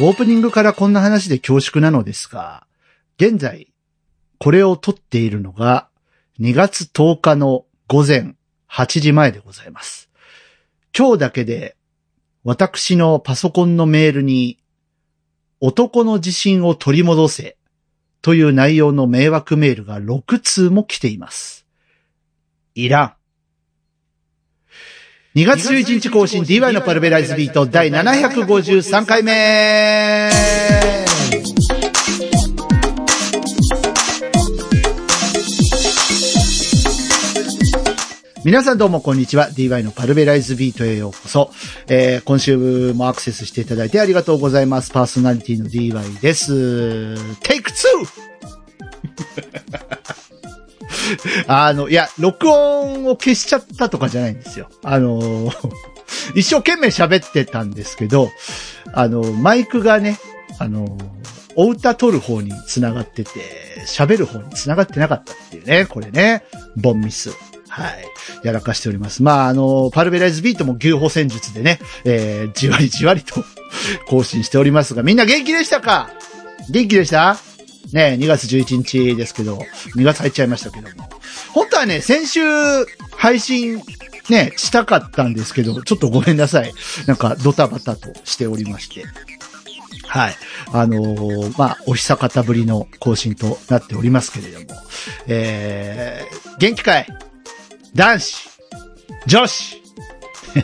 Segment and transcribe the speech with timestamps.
[0.00, 2.68] オープニングからこんな話で恐縮なのですが、
[3.18, 3.66] 現在、
[4.38, 5.88] これを撮っているのが
[6.38, 8.36] 2月10日の午前
[8.70, 10.08] 8時前でございます。
[10.96, 11.76] 今日だけで
[12.44, 14.60] 私のパソコンのメールに
[15.60, 17.56] 男の自信を取り戻せ
[18.22, 21.66] という内容の迷惑メールが6通も来ています。
[22.76, 23.17] いらん。
[25.38, 30.32] 2月11日更新 DY のパルベライズビート第753回目
[38.44, 39.48] 皆さんどうもこんにちは。
[39.50, 41.52] DY のパルベライズビートへようこそ。
[41.86, 44.90] えー、今週もアクセスしていただいてありがとうございます。
[44.90, 47.14] パーソナリティの DY です。
[47.42, 47.76] テイク 2!
[51.46, 54.68] あの、いや、録音を消しちゃったとかじゃないんですよ。
[54.82, 55.52] あの、
[56.34, 58.30] 一生懸命喋ってたんですけど、
[58.92, 60.18] あの、マイクがね、
[60.58, 60.96] あの、
[61.56, 63.30] お歌取る方に繋がってて、
[63.86, 66.44] 喋る方に繋がってなかったっていうね、これね、
[66.76, 67.30] ボンミス。
[67.68, 68.04] はい。
[68.44, 69.22] やらかしております。
[69.22, 73.44] まあ、あの、パルベライズビートも牛歩戦術でね、えー、じわりじわりと
[74.06, 76.10] 更新しておりますが、みんな元気でしたか？
[76.70, 77.36] 元気でした？
[77.92, 79.58] ね2月11日ですけど、
[79.96, 81.08] 2月入っちゃいましたけども。
[81.52, 82.40] 本当はね、先週
[83.16, 83.82] 配信
[84.28, 86.72] ね、したかったんですけど、ちょっとごめんなさい。
[87.06, 89.04] なんかドタバタとしておりまして。
[90.06, 90.34] はい。
[90.72, 94.80] あのーまあ、お久方ぶりの更新となっておりますけれども。
[95.26, 97.06] えー、元気かい？
[97.94, 98.48] 男子？
[99.26, 99.82] 女子？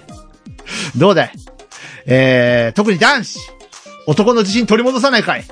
[0.96, 1.32] どうだい？
[2.06, 3.38] えー、特に男子？
[4.06, 5.44] 男の自信取り戻さないかい？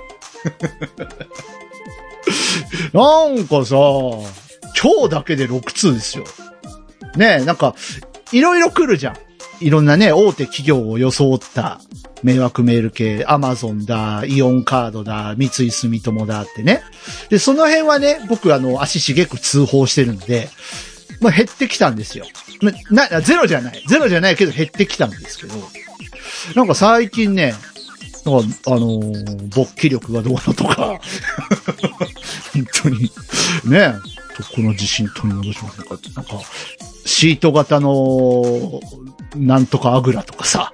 [2.92, 3.76] なんかさ、
[4.80, 6.24] 今日だけで6通ですよ。
[7.16, 7.74] ねえ、なんか、
[8.32, 9.16] いろいろ来るじゃん。
[9.60, 11.80] いろんなね、大手企業を装った
[12.22, 16.82] 迷惑メール系、アマゾンだ、イオンカードだ、三井住友だってね。
[17.28, 20.48] で、その辺はね、僕あの、足しげく通報してるんで、
[21.20, 22.26] まあ、減ってきたんですよ。
[22.90, 23.84] な、なゼロじゃない。
[23.86, 25.54] ゼロじゃないけど減ってきたんですけど、
[26.56, 27.54] なんか最近ね、
[28.24, 31.00] なんか、あのー勃起力がどうのとか、
[32.54, 33.10] 本当に、
[33.64, 33.94] ね、
[34.54, 36.32] この自信取り戻しませんかって、なんか、
[37.04, 38.80] シート型の、
[39.36, 40.72] なんとかアグラとかさ、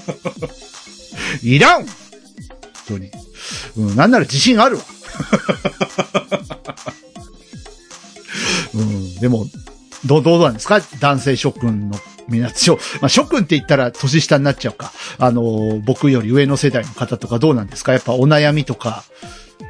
[1.42, 1.86] いらん！
[1.86, 1.92] 本
[2.88, 3.10] 当に。
[3.76, 4.82] うん、なんなら自信あるわ。
[8.74, 9.46] うん、でも、
[10.04, 10.80] どう、どうなんですか？
[11.00, 11.98] 男性諸君の
[12.28, 14.92] 皆さん、まあ、諸君って言ったら年下になっちゃうか。
[15.18, 17.92] あの、僕より上の世代の方とかどうなんですか？
[17.92, 19.04] やっぱお悩みとか。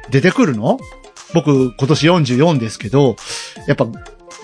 [0.09, 0.79] 出てくるの？
[1.33, 3.15] 僕今年44ですけど、
[3.67, 3.87] やっぱ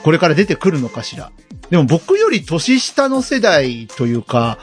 [0.03, 1.31] これから出てくるのかしら？
[1.69, 4.57] でも僕より年下の世代というか、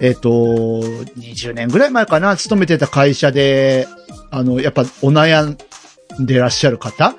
[0.00, 3.86] えっ、と、20年ぐらい前かな、勤めてた会社で、
[4.32, 7.14] あの、やっぱお悩んでらっしゃる方？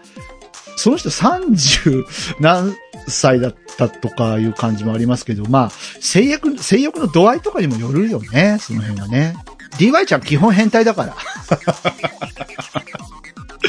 [0.75, 2.05] その人30
[2.39, 2.75] 何
[3.07, 9.35] 歳だったとかいう感じもありますけど、まあ、性欲、性欲の度合いとかにもよるよね、その辺はね。
[9.77, 11.17] DY ちゃん基本変態だから。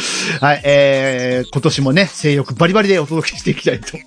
[0.41, 3.99] はい、えー、今年もね、性欲バリバリでお届けしていきたいと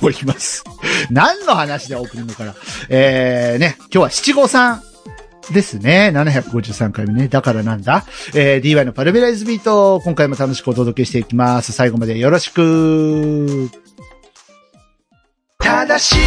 [0.00, 0.64] 思います。
[1.10, 2.54] 何の話でオープニングから。
[2.88, 4.82] えー、ね、今日は七五三
[5.50, 6.12] ですね。
[6.14, 7.28] 753回目ね。
[7.28, 8.04] だからなんだ
[8.34, 11.72] えー、DY のパルベライズビート、今回も楽しくお届けしていきます。
[11.72, 13.70] 最後までよろしく。
[15.58, 16.18] 正しい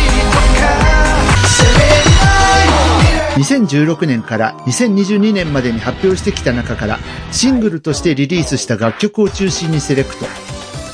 [3.35, 6.99] 2016年から2022年までに発表してきた中から
[7.31, 10.25] シングルとしてリリースした楽曲を中心にセレクト。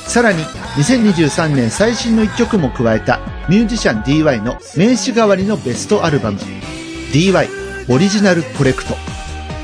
[0.08, 0.42] さらに
[0.76, 6.38] 2023年最新の一曲も加えたミュージシャン DY の名刺代わりのベストアルバム
[7.12, 7.48] DY
[7.88, 8.94] オリジナルコレクト。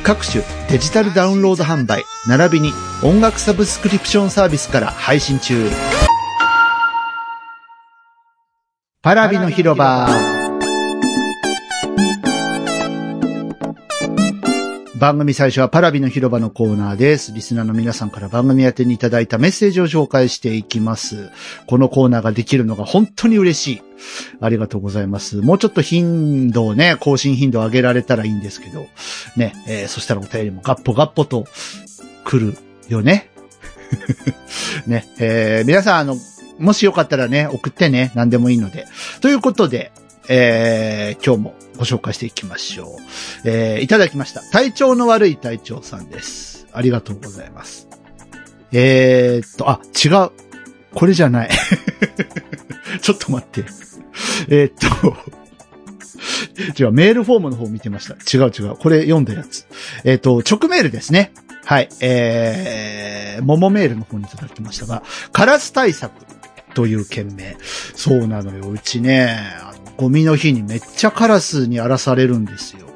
[0.05, 2.73] 各種デジタルダウンロード販売、並びに
[3.03, 5.69] 音楽サブスクリプションサービスから配信中。
[9.03, 10.38] パラビの広場。
[14.99, 17.33] 番組最初はパラビの広場のコーナーです。
[17.33, 21.31] リスナーの皆さんから番組宛てにいただいたメッセージを紹介していきます。
[21.69, 23.83] このコーナーができるのが本当に嬉しい。
[24.41, 25.37] ありがとうございます。
[25.37, 28.89] もうちょっと頻度をね、更新頻度を上げられたらいいんですけど、
[29.37, 31.47] ね、えーそしたらお便りもガッポガッポと
[32.25, 32.57] 来る
[32.89, 33.31] よね。
[34.89, 36.17] ね、えー皆さんあの、
[36.59, 38.87] もしよかったらね、送ってね、何でもいいので。
[39.21, 39.93] ということで、
[40.29, 42.97] えー今日もご紹介していきましょ
[43.45, 43.49] う。
[43.49, 44.43] えーいただきました。
[44.51, 46.67] 体調の悪い隊長さんです。
[46.73, 47.89] ありがとうございます。
[48.73, 50.31] えーっと、あ、違う。
[50.95, 51.51] これじゃない。
[53.01, 53.65] ちょっと待って。
[54.49, 55.17] えーっと、
[56.83, 58.15] 違う、メールフォームの方見てました。
[58.15, 58.77] 違う違う。
[58.77, 59.67] これ読んだやつ。
[60.05, 61.33] えっ、と、直メールですね。
[61.65, 61.89] はい。
[62.01, 65.03] えー、桃メールの方にいただきましたが、
[65.33, 66.13] カラス対策
[66.75, 67.57] という件名。
[67.95, 68.71] そうなのよ。
[68.71, 69.39] うちね、
[69.99, 72.87] ゴミの日にめっちゃカラスに荒らされるんですよ。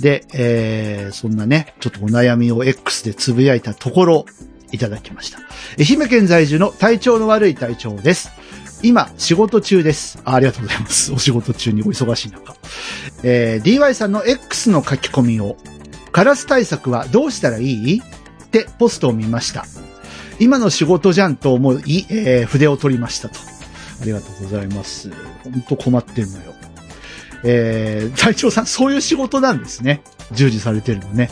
[0.00, 4.24] で、えー、そんなね、ちょっとお悩みを X でつぶやいたところ、
[4.72, 5.38] いただきました。
[5.78, 8.30] 愛媛県在住の体調の悪い体調です。
[8.82, 10.36] 今、仕事中ですあ。
[10.36, 11.12] ありがとうございます。
[11.12, 12.54] お仕事中にお忙しい中。
[13.24, 15.56] えー、DY さんの X の書き込みを、
[16.12, 18.00] カラス対策はどうしたらいい？
[18.00, 19.66] ってポストを見ました。
[20.38, 23.59] 今の仕事じゃんと思い、えー、筆を取りましたと。
[24.00, 25.10] ありがとうございます。
[25.44, 26.54] 本当困ってんのよ。
[27.42, 30.02] えー、隊長さん、そういう仕事なんですね。
[30.32, 31.30] 従事されてるのね。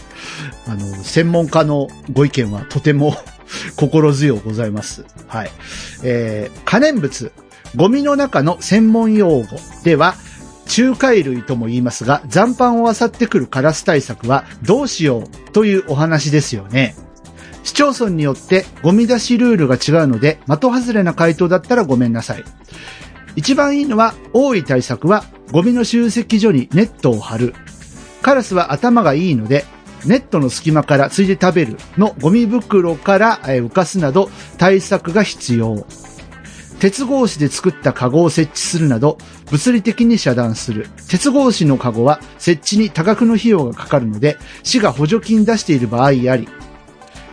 [0.67, 3.17] あの、専門家のご意見はとても
[3.77, 5.05] 心強うございます。
[5.27, 5.51] はい。
[6.03, 7.33] えー、可燃物、
[7.77, 9.47] ゴミの中の専門用語
[9.85, 10.15] では、
[10.67, 16.95] 中海類とも言いますが、残飯を漁ってくるカラス対策はどうしようというお話ですよね。
[17.69, 22.45] 市町村によってゴミ出しルールが違うので、的外れな回答だったらごめんなさい。
[23.37, 27.55] 一番いいのは、多い対策は、ゴミの集積所にネットを張る。
[28.23, 29.67] カラスは頭がいいので、
[30.07, 35.87] ネットの隙間からついで食べるのゴミ袋から浮かすなど対策が必要。
[36.81, 39.19] 鉄格子で作ったカゴを設置するなど
[39.51, 40.89] 物理的に遮断する。
[41.09, 46.49] 鉄格子のカゴは設置に多額の費用がかかるので市が補助金出している場合あり。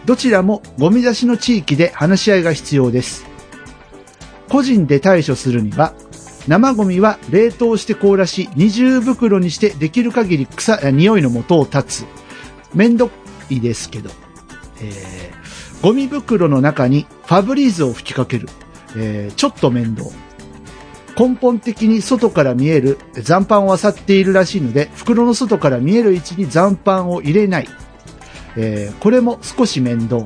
[0.05, 3.25] どちらもゴミ出しの地域で話し合いが必要です。
[4.49, 5.93] 個人で対処するには
[6.47, 12.05] 生ゴミは冷凍して凍らし二重袋にしてできる限り草、あ匂いの元を断つ。
[12.73, 13.09] めんど
[13.49, 14.11] いですけど、
[14.79, 18.47] えー、ゴミ袋の中にファブリーズを吹きかける。
[18.95, 20.09] えー、ちょっと面倒。
[21.17, 27.67] 根本的に外から見える残飯を漁っているらしいので、袋の外から見える位置に残飯を入れない。
[28.57, 30.25] えー、これも少し面倒。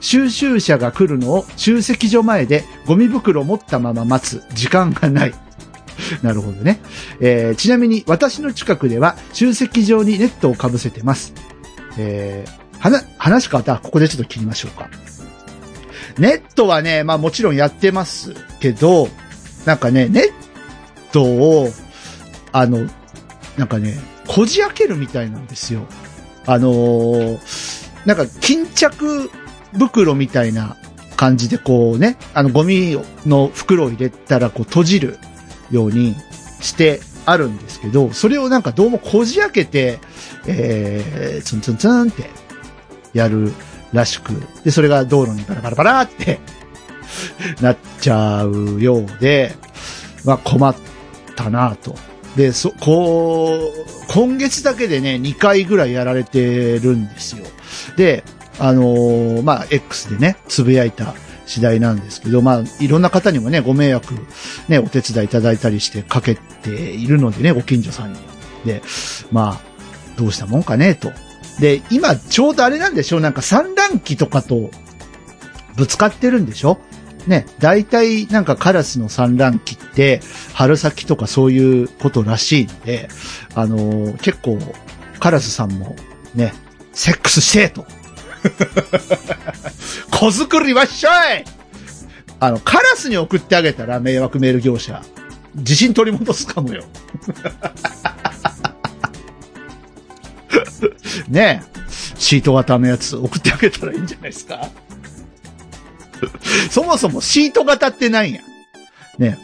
[0.00, 4.42] 収集車が来るのを集積所前でゴミ袋を持ったまま待つ。
[4.54, 5.34] 時間がない。
[6.22, 6.80] なるほどね。
[7.20, 11.34] えーちなみに私の近くでは集積場にネットをかぶせてます。
[11.98, 13.76] えー、はな、話変わった。
[13.76, 14.88] ここでちょっと切りましょうか。
[16.18, 19.08] ネットはね、まあもちろんやってますけど、
[19.66, 20.32] なんかね、ネッ
[21.12, 21.68] トを、
[22.52, 22.88] あの、
[23.56, 25.86] なんかね、こじ開けるみたいなんですよ。
[26.46, 29.30] あのーなんか巾着
[29.78, 30.76] 袋みたいな
[31.16, 32.96] 感じでこうね、あのゴミ
[33.26, 35.18] の袋を入れたらこう閉じる
[35.70, 36.16] ように
[36.60, 39.98] してあるんですけど、それをなんかどうもこじ開けて、
[40.46, 42.30] えー、ツンツンツンって
[43.12, 43.52] やる
[43.92, 44.32] らしく、
[44.64, 46.40] で、それが道路にバラバラバラって
[47.60, 49.54] なっちゃうようで、
[50.24, 50.74] まあ困っ
[51.36, 51.94] たなと。
[52.36, 57.44] で、そ、こう、今月だけでね、2回ぐらいやられてるんですよ。
[57.96, 58.24] で、
[58.58, 61.14] あのーまあ、X でね、つぶやいた
[61.46, 64.14] 次第なんですけど、まあ、いろんな方にもね、ご迷惑、
[64.68, 68.18] ね、お手伝いいただいたりしてかけているのでね、ご近所さんに。
[68.64, 68.82] で、
[69.32, 69.70] まあ、
[70.16, 71.10] どうしたもんかね、と。
[71.58, 74.70] で、今、ちょうどあれなんでしょうなんか産卵機とかと
[75.76, 76.78] ぶつかってるんでしょ
[77.26, 80.20] ね、大体なんかカラスの産卵期って
[80.54, 83.08] 春先とかそういうことらしいので、
[83.54, 84.58] あのー結構
[85.18, 85.96] カラスさんも
[86.34, 86.54] ね、
[86.92, 87.86] セックスしてと。
[90.10, 91.44] 子作りはっしゃい
[92.40, 95.02] あの、カラスに送ってあげたら迷惑メール業者、
[95.56, 96.84] 自信取り戻すかもよ。
[101.28, 101.66] ねえ、
[102.16, 104.70] シート型のやつ送ってあげたらいいんじゃないですか
[106.70, 108.40] そもそもシート型ってないや。
[109.18, 109.38] ね。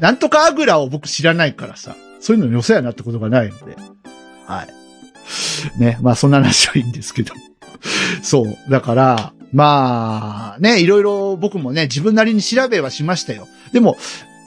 [0.00, 3.76] なんとかアグラを僕知らないからさ、そういうのよそやなってことがないので。
[4.46, 5.80] はい。
[5.80, 5.98] ね。
[6.00, 7.34] まあそんな話はいいんですけど。
[8.22, 8.70] そう。
[8.70, 13.48] だから、まあ、ね、いろいろ僕もね、自分なりに調べはしましたよ。
[13.72, 13.96] でも、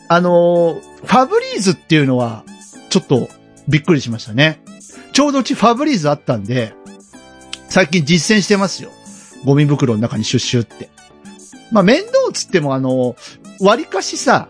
[0.08, 2.44] あのファブリーズっていうのは、
[2.90, 3.30] ちょっと
[3.68, 4.62] びっくりしましたね。
[5.14, 6.74] ちょうどうちファブリーズあったんで、
[7.70, 8.92] 最近実践してますよ。
[9.46, 10.90] ゴミ袋の中にシュッシュって。
[11.74, 13.16] まあ面倒つってもあの、
[13.60, 14.48] 割かしさ、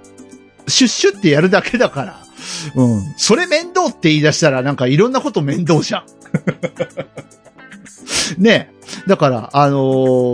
[0.67, 2.19] シュッシュってやるだけだから。
[2.75, 3.13] うん。
[3.17, 6.05] それ面倒って言い出したらなんかいろんなこと面倒じゃん。
[8.41, 8.73] ねえ。
[9.07, 9.77] だから、あの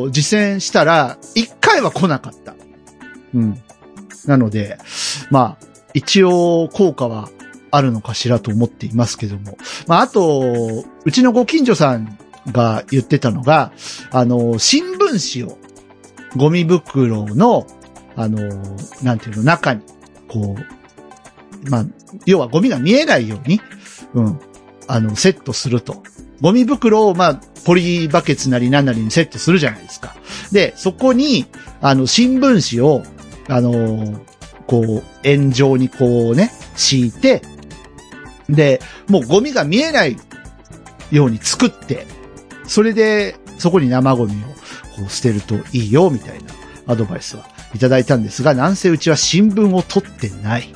[0.08, 2.55] ー実践したら、一回は来なかった。
[3.34, 3.62] うん。
[4.25, 4.77] なので、
[5.29, 7.29] まあ、一応効果は
[7.72, 9.58] あるのかしらと思っていますけども。
[9.88, 12.17] まあ、あと、うちのご近所さん
[12.51, 13.72] が言ってたのが、
[14.12, 15.58] あの、新聞紙を
[16.36, 17.67] ゴミ袋の、
[18.15, 18.39] あの、
[19.01, 19.81] なんていうの、中に、
[20.27, 21.86] こう、まあ、
[22.25, 23.62] 要はゴミが見えないように、
[24.13, 24.39] うん、
[24.88, 26.03] あの、セットすると。
[26.41, 30.15] ゴミ袋を、まあ、ポリバケツなり何なりにセットするじゃないですか。
[30.51, 31.45] で、そこに、
[31.81, 33.03] あの、新聞紙を、
[33.48, 34.21] あの
[34.67, 37.41] こう、円状にこうね、敷いて、
[38.48, 40.17] で、もうゴミが見えない
[41.12, 42.05] ように作って、
[42.65, 44.59] それで、そこに生ゴミを
[44.95, 46.53] こう捨てるといいよ、みたいな
[46.88, 50.74] アドバイスはいただいたんですが、なんせうちは新聞を取ってない。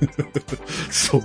[0.90, 1.22] そう。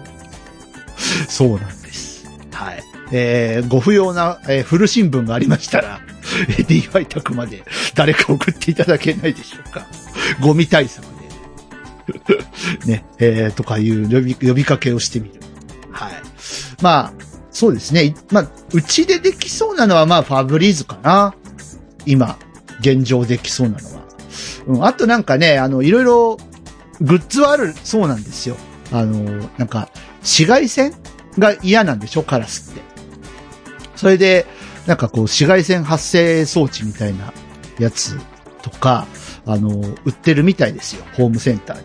[1.27, 2.25] そうなんです。
[2.51, 2.83] はい。
[3.11, 6.01] えー、ご不要な、えー、古新聞がありましたら、
[6.49, 9.85] え DY 宅まで誰か送っていただけないでしょうか。
[10.41, 12.85] ゴミ対策で。
[12.85, 15.35] ね、えー、とかいう呼び、呼びかけをしてみる。
[15.91, 16.13] はい。
[16.81, 17.13] まあ、
[17.51, 18.15] そうですね。
[18.31, 21.33] まあ、うちでできそうなのは、まあ、ファブリーズかな。
[22.05, 22.37] 今、
[22.79, 24.05] 現状できそうなのは。
[24.67, 26.37] うん、あとなんかね、あの、いろいろ、
[27.01, 28.57] グッズはあるそうなんですよ。
[28.91, 29.89] あの、なんか、
[30.21, 30.93] 紫外線
[31.37, 32.23] が嫌なんでしょ？
[32.23, 32.81] カラスって。
[33.95, 34.45] それで、
[34.87, 37.33] なんかこう、紫外線発生装置みたいな
[37.79, 38.17] やつ
[38.61, 39.07] とか、
[39.45, 39.69] あの、
[40.05, 41.03] 売ってるみたいですよ。
[41.13, 41.83] ホームセンターに。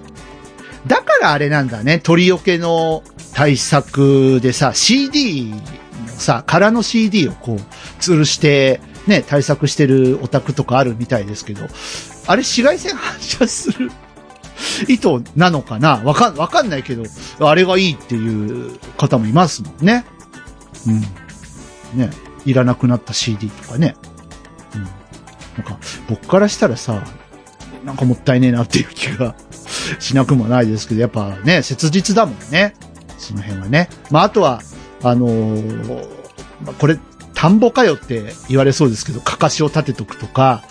[0.86, 1.98] だからあれなんだね。
[1.98, 3.02] 鳥よけの
[3.34, 5.58] 対策でさ、CD の
[6.06, 7.58] さ、空の CD をこう、
[8.00, 11.62] 吊るして、ね、対策してるオタクとかあるみたいですけど、
[12.26, 13.90] あれ紫外線反射する
[14.88, 16.02] 意図なのかな？
[16.04, 17.04] わかん、わかんないけど、
[17.40, 20.04] あれがいいっていう方もいますもんね。
[20.86, 21.00] うん。
[21.98, 22.10] ね。
[22.44, 23.96] いらなくなった CD とかね。
[24.74, 24.82] うん。
[24.82, 24.90] なん
[25.64, 25.78] か、
[26.08, 27.02] 僕からしたらさ、
[27.84, 29.34] なんかもったいねえなっていう気が
[29.98, 32.74] しなくもないですけど、やっぱね、切実だもんね。
[33.18, 33.88] その辺はね。
[34.10, 34.62] まあ、あとは、
[35.02, 36.06] あのー、
[36.64, 36.98] まあ、これ、
[37.40, 40.62] 田んぼかよって言われそうですけど、かかしを立てとくとか、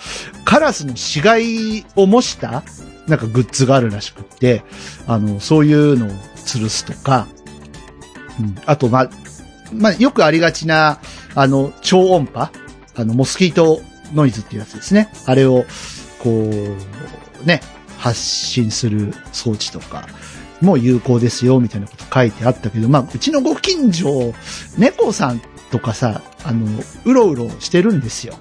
[0.45, 2.63] カラスの死骸を模した、
[3.07, 4.61] なんかグッズがあるらしくって、
[5.07, 7.27] あの、そういうのを吊るすとか、
[8.39, 9.09] うん、あと、ま、
[9.73, 10.99] まあ、よくありがちな、
[11.33, 12.51] あの、超音波
[12.95, 13.81] あの、モスキート
[14.13, 15.11] ノイズっていうやつですね。
[15.25, 15.65] あれを、
[16.19, 17.61] こう、ね、
[17.97, 20.07] 発信する装置とか
[20.61, 24.35] も有効ですよ、みたいなこと書いてあったけど、まあ、うちのご近所、
[24.77, 26.65] 猫さんとかさ、あの、
[27.05, 28.35] うろうろしてるんですよ。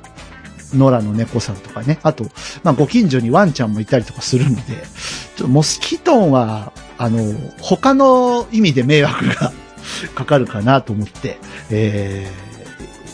[0.75, 1.99] 野良の猫さんとかね。
[2.03, 2.25] あと、
[2.63, 4.63] まあ、ご近所にワンちゃんもいたりとかするので、
[5.37, 9.53] ちょっとモスキトンは、あの、他の意味で迷惑が
[10.15, 11.39] かかるかなと思って、
[11.71, 12.31] え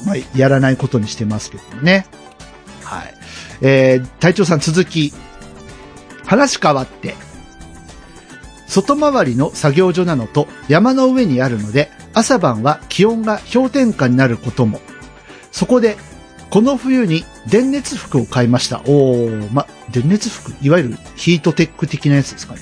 [0.03, 2.07] ー、まあ、やらないことにしてますけどね。
[2.83, 3.15] はい。
[3.61, 5.13] えー、隊長さん続き。
[6.27, 7.15] 話変わって。
[8.67, 14.81] 外回りの作業所なのと山の上にあるので、朝晩は気温が氷点下になることも。
[15.53, 15.97] そこで、
[16.51, 18.81] この冬に電熱服を買いました。
[18.87, 20.55] おー、ま、電熱服？
[20.63, 22.61] いわゆるヒートテック的なやつですかね。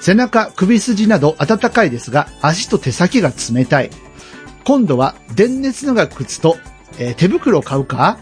[0.00, 3.90] 背中、首筋など暖かいですが、足と手先が冷たい。
[4.64, 6.56] 今度は電熱のが靴と、
[6.98, 8.18] えー、手袋を買うか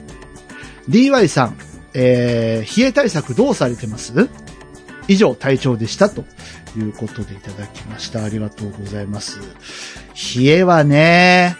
[0.88, 1.56] ?DY さん、
[1.94, 4.28] えー、冷え対策どうされてます？
[5.08, 6.24] 以上、隊長でしたと
[6.78, 8.24] いうことでいただきました。
[8.24, 9.40] ありがとうございます。
[10.36, 11.56] 冷えはね、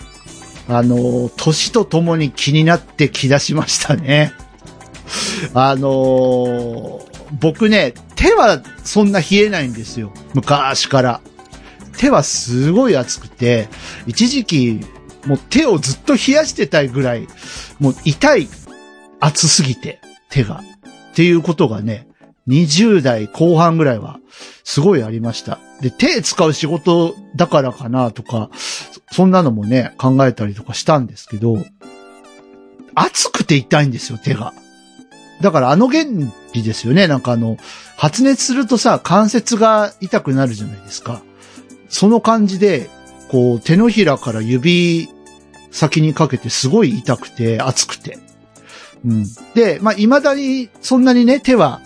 [0.69, 4.33] あの、年とともに気になってきだしましたね。
[5.55, 7.01] あの
[7.41, 10.13] 僕ね、手はそんな冷えないんですよ。
[10.35, 11.21] 昔から。
[11.99, 13.69] 手はすごい熱くて、
[14.07, 14.81] 一時期、
[15.27, 17.27] もう手をずっと冷やしてたいぐらい、
[17.79, 18.49] もう痛い、
[19.21, 20.01] 熱すぎて、
[20.31, 20.63] 手が。
[21.11, 22.07] っていうことがね、
[22.51, 24.19] 20代後半ぐらいは、
[24.65, 25.59] すごいありました。
[25.81, 28.51] で、手使う仕事だからかなとか、
[29.13, 31.59] そんなのもね、考えたりとかしたんですけど、
[32.95, 34.53] 熱くて痛いんですよ、手が。
[35.41, 36.05] だからあの原
[36.53, 37.09] 理ですよね。
[37.09, 37.57] なんかあの、
[37.97, 41.23] 発熱するとさ、関節が痛くなるじゃないですか。
[41.89, 42.89] その感じで、
[43.29, 45.09] こう、手のひらから指
[45.71, 48.19] 先にかけてすごい痛くて、熱くて。
[49.05, 49.27] うん。
[49.55, 51.81] で、まあ、未だにそんなにね、手は、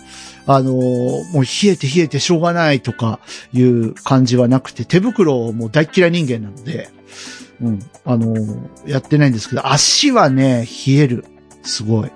[0.46, 3.20] あのー、もう冷えて冷えてしょうがないとか
[3.52, 6.90] いう感じはなくて、手袋も大嫌い人間なので、
[7.60, 11.24] うん、あのー、やってないんですけど、足はね、冷える。
[11.62, 12.12] すごい。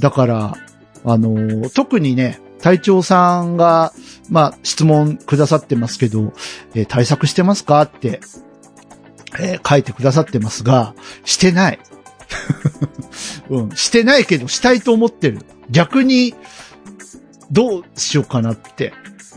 [0.00, 0.56] だから、
[1.04, 3.92] あのー、特にね、隊長さんが、
[4.30, 6.32] まあ、質問くださってますけど、
[6.74, 8.20] えー、対策してますかって、
[9.38, 10.94] えー、書いてくださってますが、
[11.24, 11.78] してない。
[13.50, 15.40] うん、してないけど、したいと思ってる。
[15.70, 16.34] 逆に、
[17.54, 18.92] どうしようかなって。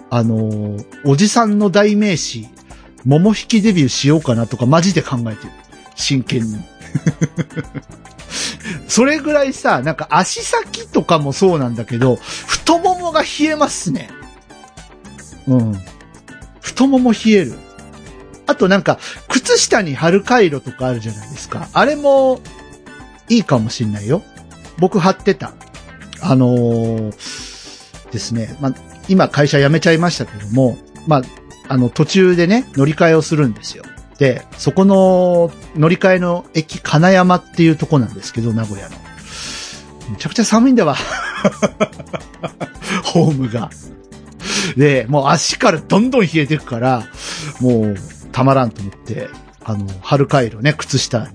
[0.10, 2.48] あのおじさんの代名詞、
[3.06, 5.52] 桃引きデビューしようかなとかマジで考えてる。
[5.96, 6.60] 真剣に。
[8.88, 14.10] それぐらいさ、なんか足先とかもそうなんだけど、太ももが冷えますね。
[15.48, 15.80] うん。
[16.60, 17.54] 太もも冷える。
[18.48, 18.98] あとなんか、
[19.28, 21.68] 靴下に貼る回路とかあるじゃないですか。
[21.74, 22.40] あれも、
[23.30, 24.24] いいかもしんないよ。
[24.80, 25.54] 僕貼ってた。
[26.22, 27.47] あのー、
[28.12, 28.56] ですね。
[28.60, 28.74] まあ、
[29.08, 31.22] 今会社辞めちゃいましたけども、まあ、
[31.70, 33.84] あの、途中でね、乗り換えをするんですよ。
[34.18, 38.96] で、そこの乗り換えの駅金山っていうとこなんですけど、名古屋の。
[40.10, 40.96] めちゃくちゃ寒いんだわ。
[43.04, 43.70] ホームが。
[44.76, 47.08] で、もう足からどんどん冷えてくから、
[47.60, 47.96] もう
[48.32, 49.30] たまらんと思って、
[49.64, 51.28] あの、春回路ね、靴下に、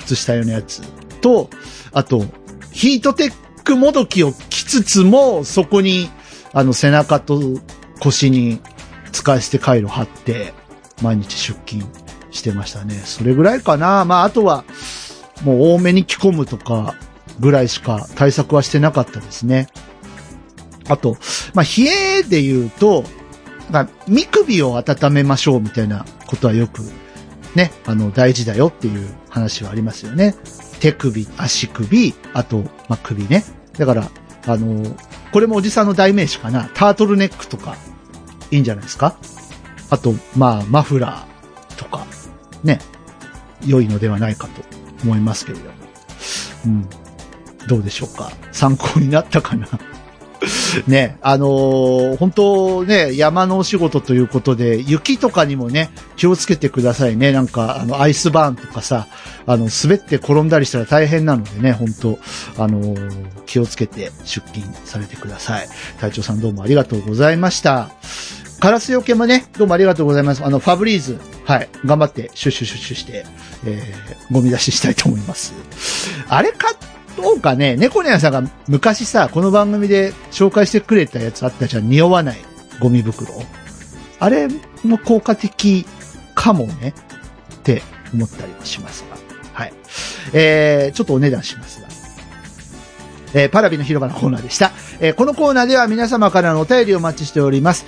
[0.00, 0.82] 靴下用のやつ
[1.20, 1.50] と、
[1.92, 2.24] あと、
[2.72, 3.32] ヒートテッ
[3.70, 6.10] クもどきを着つつも、そこに、
[6.52, 7.40] あの、背中と
[8.00, 8.60] 腰に
[9.12, 10.52] 使い捨て回路貼って、
[11.02, 11.84] 毎日出勤
[12.32, 12.94] してましたね。
[12.94, 14.04] それぐらいかな。
[14.04, 14.64] まあ、あとは、
[15.44, 16.96] もう多めに着込むとか、
[17.38, 19.68] ぐらいしか対策はしてなかったですね。
[20.88, 21.16] あと、
[21.54, 21.84] まあ、冷
[22.18, 23.04] えで言うと、
[23.70, 26.82] なんか、見首を温めましょうみたいなことはよく、
[27.54, 30.34] ね、あの、大事だよっていう話はありますよね。
[30.80, 33.44] 手首、足首、あと、まあ、首ね。
[33.80, 34.10] だから、
[34.46, 34.94] あの、
[35.32, 36.70] これもおじさんの代名詞かな。
[36.74, 37.76] タートルネックとか、
[38.50, 39.16] いいんじゃないですか？
[39.88, 42.06] あと、まあ、マフラーとか、
[42.62, 42.78] ね、
[43.66, 44.62] 良いのではないかと
[45.02, 45.70] 思いますけれども。
[46.66, 46.88] うん。
[47.66, 48.30] どうでしょうか？
[48.52, 49.66] 参考になったかな？
[50.86, 57.32] ね、あのー、本当ね、山のお仕事ということで、雪とかにもね、気をつけてくださいね。
[57.32, 59.06] なんか、あの、アイスバーンとかさ、
[59.46, 62.18] あの、滑って転んだりしたら大変なのでね、本当
[62.56, 65.68] あのー、気をつけて出勤されてください。
[66.00, 67.90] 隊長さんどうもありがとうございました。
[68.60, 70.44] カラスよけもね、どうもありがとうございます。
[70.44, 73.24] あの、ファブリーズ、はい、頑張ってシュッシュシュッシュして、
[73.64, 75.54] えー、ゴミ出ししたいと思います。
[76.28, 76.76] あれ買っ
[77.20, 82.38] どうかね、猫ニャンさんが昔さ、この番組で紹介してくれたやつあったじゃん、匂わない
[82.80, 83.30] ゴミ袋。
[84.18, 84.48] あれ
[84.84, 85.86] の効果的
[86.34, 86.94] かもね、
[87.54, 87.82] って
[88.14, 89.16] 思ったりもしますが。
[89.52, 89.72] はい。
[90.32, 91.88] えー、ちょっとお値段しますが。
[93.32, 94.72] えー、パラビの広場のコーナーでした。
[95.00, 97.86] えー、このコーナーでは皆様からのお便りをお待ちしております。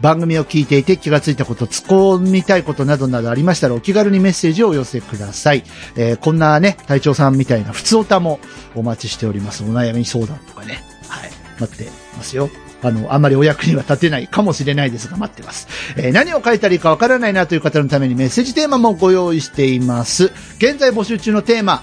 [0.00, 5.64] 番組を聞いていて気がついたこと、突っ込みたいことなどなどありましたらお気軽にメッセージをお寄せください。
[5.96, 8.40] えー、こんなね、隊長さんみたいな普通歌も
[8.74, 9.64] お待ちしております。
[9.64, 10.82] お悩み相談とかね。
[11.08, 11.30] はい。
[11.60, 12.50] 待ってますよ。
[12.80, 15.66] あの、あんまりお役には立てないかもしれないですが、待ってます。
[15.96, 20.26] えー、何を書いたらいいかわからないなという方のためにメッセージテーマもご用意しています。
[20.58, 21.82] 現在募集中のテーマ、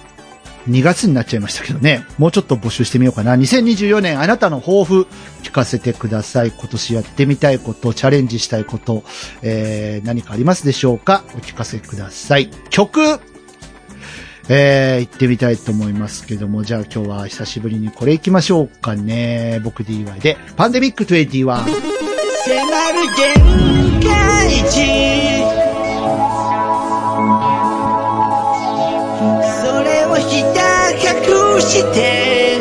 [0.67, 3.35] 2月になっちゃいましたけどね、もうちょっと募集してみようかな。
[3.35, 5.07] 2024年あなたの抱負
[5.43, 6.51] 聞かせてください。
[6.51, 9.03] 今年やってみたいこと、チャレンジしたいこと、
[9.41, 11.23] えー、何かありますでしょうか？
[11.35, 12.49] お聞かせください。
[12.69, 13.19] 曲
[14.47, 19.59] えー、行ってみたいと思いますけども、じゃあ今日は久しぶりにこれ行きましょうかね。
[19.63, 21.45] 僕 DY で、パンデミック21。
[21.45, 25.74] 迫る限界値
[30.35, 32.54] ひた隠して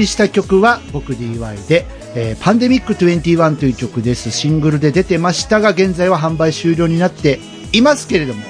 [0.00, 4.30] りした曲は僕 DY で、えーパンデミック21という曲です。
[4.30, 7.40] シングルで出てましたが、現在は販売終了になって
[7.72, 8.42] いますけれども、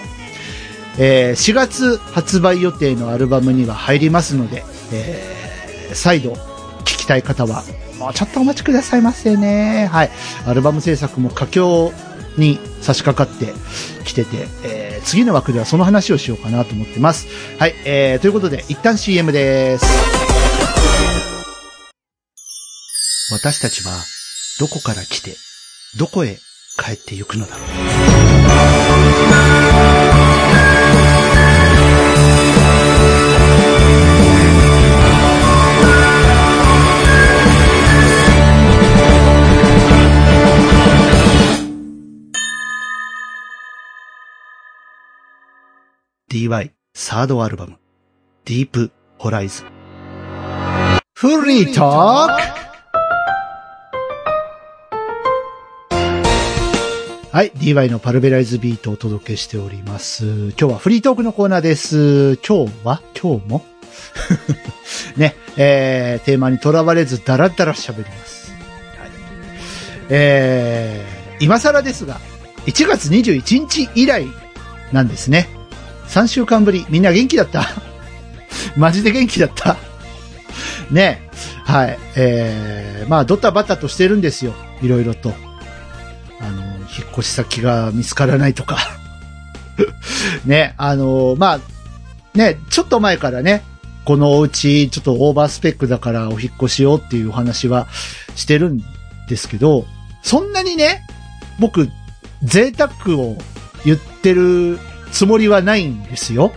[0.98, 6.38] えー4月発売予定のアルバムには入りますので、えー再度聴
[6.84, 7.64] きたい方は、
[7.98, 9.88] もうちょっとお待ちくださいませね。
[9.90, 10.10] はい。
[10.46, 11.92] アルバム制作も佳境
[12.38, 13.52] に差し掛かって
[14.04, 17.26] きてて、えー次の枠ではその話をしようかなと思ってます。
[17.58, 17.74] はい。
[17.84, 20.29] えーということで、一旦 CM です。
[23.42, 23.92] 私たちは、
[24.58, 25.34] どこから来て、
[25.96, 26.36] どこへ
[26.78, 27.68] 帰ってゆくのだろう。
[46.30, 47.78] DY サードアルバム、
[48.44, 49.66] ディープホライズン。
[51.14, 52.69] フリートーク
[57.32, 57.52] はい。
[57.52, 60.24] DY のパルベライズビートをお届けしております。
[60.26, 62.36] 今日はフリートークのコーナーです。
[62.46, 63.64] 今日は今日も？
[65.16, 68.50] ね、えー、テーマにとらわれずダラダラ喋ります。
[68.98, 69.10] はい、
[70.08, 72.20] えー、今更ですが、
[72.66, 74.26] 1月21日以来
[74.92, 75.48] なんですね。
[76.08, 76.84] 3週間ぶり。
[76.88, 77.64] みんな元気だった？
[78.76, 79.76] マジで元気だった？
[80.90, 81.28] ね
[81.64, 81.96] はい。
[82.16, 84.52] えー、まあ、ドタバタとしてるんですよ。
[84.82, 85.32] いろいろと。
[86.40, 86.62] あの、
[86.96, 88.78] 引っ越し先が見つからないとか。
[90.44, 91.60] ね、あの、まあ、
[92.34, 93.62] ね、ちょっと前からね、
[94.04, 97.86] このお家、ちょっとオーバースペックだからお引っ越しようっていうお話は
[98.34, 98.82] してるん
[99.28, 99.86] ですけど、
[100.22, 101.02] そんなにね、
[101.58, 101.88] 僕、
[102.42, 103.36] 贅沢を
[103.84, 104.78] 言ってる
[105.12, 106.52] つもりはないんですよ。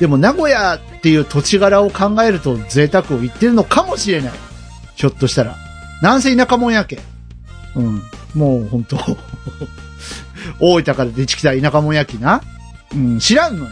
[0.00, 4.32] でも名古屋っていう土地柄を考えると贅沢を言ってるのかもしれない。
[4.94, 5.56] ひょっとしたら。
[6.02, 7.00] なんせ田舎もんやけ。
[7.76, 8.02] うん。
[8.34, 8.96] もう本当
[10.60, 12.42] 大分から出てきた田舎もんやきな。
[12.94, 13.70] うん、知らんのよ。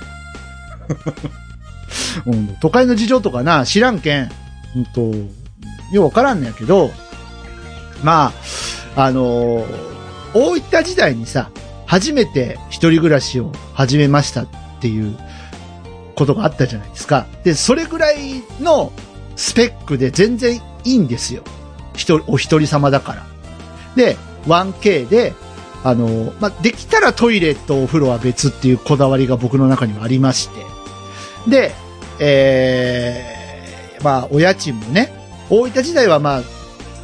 [2.27, 4.31] うん、都会の事情とかな、知らんけん。
[4.77, 5.01] うんと、
[5.93, 6.93] ようわからんのやけど、
[8.03, 8.33] ま
[8.97, 9.95] あ、あのー
[10.35, 11.51] 大分時代にさ、
[11.87, 14.49] 初めて一人暮らしを始めましたっ
[14.81, 15.17] ていう
[16.17, 17.27] ことがあったじゃないですか。
[17.45, 18.93] で、それぐらいの
[19.37, 21.45] スペックで全然いいんですよ。
[21.95, 23.27] 一人、お一人様だから。
[23.97, 25.35] で、1K で、
[25.83, 31.51] あの、まあ、できたらトイレとお風呂は別っていうこだわりが僕の中にはありまして。
[31.51, 31.73] で、
[32.21, 35.13] えー、まあ、お家賃もね、
[35.51, 36.43] 大分時代はまあ、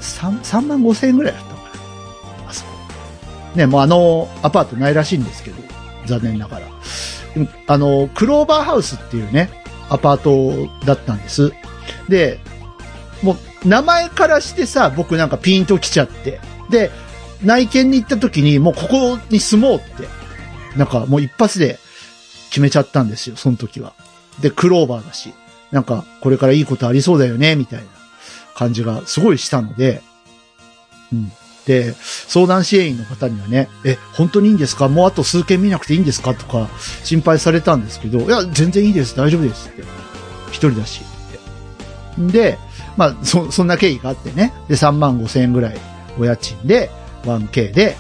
[0.00, 2.48] 3、3万5千円ぐらいだったのかな。
[2.48, 2.70] あそこ。
[3.54, 5.56] ね、もうあの、アパートないらしいんですけど、
[6.06, 6.66] 残念ながら。
[7.66, 9.50] あの、クローバーハウスっていうね、
[9.90, 11.52] アパートだったんです。
[12.08, 12.40] で、
[13.22, 16.40] もう、名前からしてさ、僕なんかピンと来ちゃって。
[16.70, 16.90] で、
[17.42, 20.08] 内見に行った時に、もうここに住もうって、
[20.76, 21.78] なんかもう一発で
[22.50, 23.94] 決めちゃったんですよ、その時は。
[24.40, 25.32] で、クローバーだし、
[25.70, 27.86] なんかこれからいいことありそうだよね、みたいな
[28.54, 30.02] 感じがすごいしたので、
[31.12, 31.32] うん。
[31.66, 31.94] で、
[32.26, 34.88] 相談支援員の方にはね、え、本当にいいんですか？
[34.88, 36.34] もうあと数件見なくていいんですか？
[36.34, 36.68] とか
[37.04, 39.82] 心配されたんですけど、いや、全然いいです、大丈夫ですって。
[40.48, 41.02] 一人だし
[42.18, 42.32] って。
[42.32, 42.58] で、
[42.96, 44.52] まあ、そ、そんな経緯があってね。
[44.68, 45.78] で、3万5千円ぐらい
[46.20, 46.90] お家賃で、
[47.24, 47.96] 1K で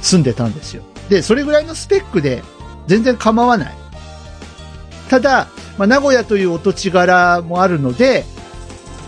[0.00, 0.82] 住んでたんですよ。
[1.08, 2.42] で、それぐらいのスペックで
[2.86, 3.74] 全然構わない。
[5.08, 8.24] ただ、まあ、名古屋というお土地柄もあるので、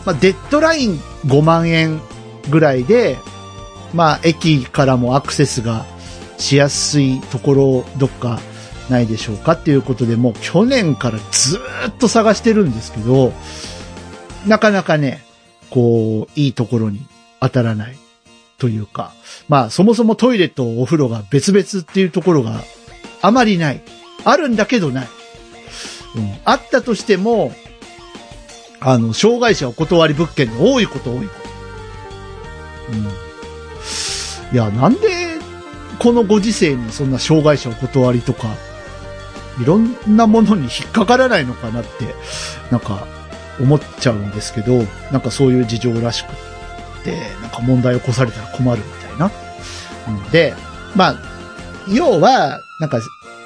[0.04, 2.00] まあ、デッドライン5万円
[2.50, 3.18] ぐらいで、
[3.94, 5.84] まあ、駅からもアクセスが
[6.38, 8.40] しやすいところ、どっか
[8.88, 13.32] ないでしょうかっていうことで、もう去年からずっと探してるんですけど、
[14.46, 15.24] なかなかね、
[15.70, 17.04] こう、いいところに
[17.40, 17.96] 当たらない
[18.58, 19.12] というか、
[19.48, 22.62] まあ、そもそもトイレとお風呂が別々っていうところが
[23.22, 23.82] あまりない。
[24.24, 25.08] あるんだけどない。
[26.16, 26.34] うん。
[26.44, 27.52] あったとしても、
[28.80, 31.34] あの、障害者お断り物件が多いこと多いこ
[32.88, 32.92] と。
[32.92, 34.54] うん。
[34.54, 35.36] いや、なんで、
[35.98, 38.48] このご時世にそんな障害者お断りとか、
[39.60, 42.14] いろんなものに引っかからないのかなって、
[42.70, 43.06] なんか、
[43.58, 46.36] 思っちゃうんですけど、なんかそういう事情らしくっ
[47.06, 49.30] て、なんか問題を起こされたら困るみたいな。
[50.08, 50.54] うんで、
[50.94, 51.16] まあ、
[51.88, 53.00] 要は、なんか、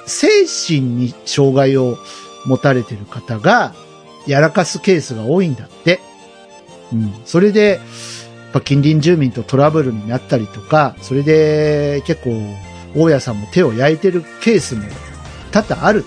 [0.07, 1.99] 精神に障害を
[2.46, 3.75] 持たれてる方が、
[4.27, 6.01] やらかすケースが多いんだって。
[6.92, 7.14] うん。
[7.25, 7.81] それで、やっ
[8.53, 12.31] ぱ近隣住民とトラブルになったりとか、それで結構、
[12.96, 14.83] 大家さんも手を焼いてるケースも
[15.53, 16.05] 多々ある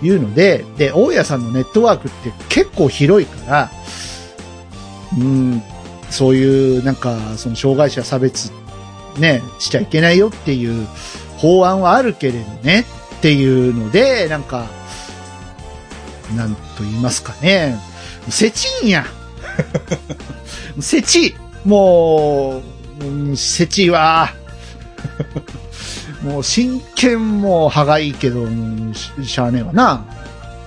[0.00, 3.70] というので、で、大家さんのネットワークって結構広いから、
[5.18, 5.62] うん、
[6.10, 8.50] そういう、なんか、その障害者差別、
[9.18, 10.86] ね、しちゃいけないよっていう
[11.36, 12.84] 法案はあるけれどね、
[13.18, 14.66] っていうので、なんか、
[16.36, 17.78] なんと言いますかね、
[18.28, 19.04] せちんや。
[20.80, 22.62] せち、も
[23.00, 24.30] う、うんせちは、
[26.22, 28.46] もう真剣も歯がいいけど、
[28.92, 30.04] ししゃあねえわな。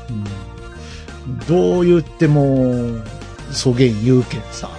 [0.09, 3.01] うん、どう言っても、
[3.51, 4.69] そげん言うけんさ。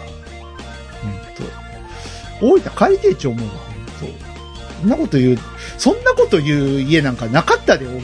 [2.43, 4.33] 大分帰りてえち思うわ、ほんと。
[4.81, 5.39] そんなこと言う、
[5.79, 8.03] そんなこと言う家なんかなかったで、大分。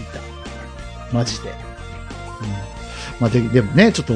[1.12, 1.50] マジで。
[1.50, 1.56] うん。
[3.20, 4.14] まあで、でもね、ちょっと、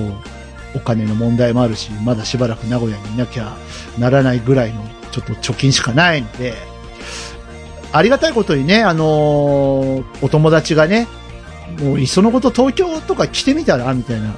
[0.75, 3.57] お金の問題もあるし、まだしばらく名古屋にいなきゃ
[3.99, 6.55] ならないぐらいの、ちょっと貯金しかないので、
[7.93, 11.07] ありがたいことにね、あのーお友達がね、
[11.79, 14.35] もういっそのこと東京とか来てみたらみたいな、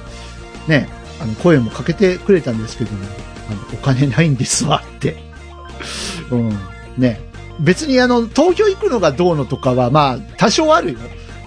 [0.67, 0.89] ね、
[1.21, 3.05] あの、声もかけてくれたんですけども、
[3.49, 5.15] あの、お金ないんですわって。
[6.31, 6.57] うん。
[6.97, 7.19] ね。
[7.59, 10.99] 別にあの、東京行くのがどうのとかは、まあ、多少あるよ。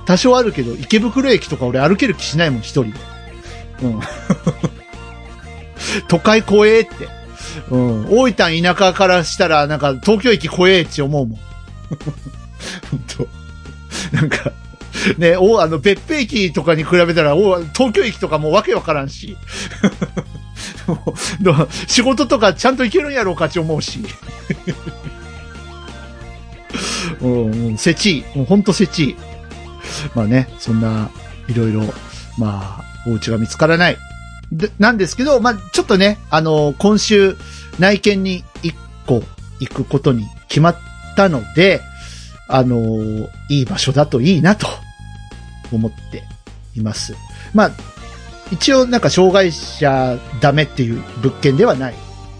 [0.07, 2.93] 多少あるけど、池袋駅とか俺歩ける気しないもん、一人で。
[3.83, 4.01] うん。
[6.09, 7.09] 都会怖えって。
[7.71, 8.07] うん。
[8.09, 11.38] 大分田舎からしたら、なんか、東京駅怖えって思うもん。
[12.91, 13.29] 本当
[14.17, 14.53] なんか、
[15.19, 19.37] ね、お、あの、別府駅とかに比べたら、お、東京駅とかもうわけわからんし。
[20.88, 24.01] もう仕事とかちゃんと行けるんやろうかって思うし。
[27.20, 27.29] う
[27.72, 28.24] ん、せちい。
[28.35, 29.16] もうほんとせちい。
[30.14, 31.11] まあね、そんな、
[31.48, 31.83] いろいろ、
[32.37, 33.98] まあ、お家が見つからない。
[34.53, 37.37] で、なんですけど、まあ、ちょっとね、あの、今週、
[37.79, 38.74] 内見に一
[39.07, 39.22] 個
[39.61, 40.77] 行くことに決まっ
[41.16, 41.81] たので、
[42.48, 44.66] あの、いい場所だといいなと
[45.72, 46.24] 思って
[46.74, 47.14] います。
[47.55, 47.70] まあ、
[48.51, 51.95] 一応なんか障害者ダメっていう物件ではない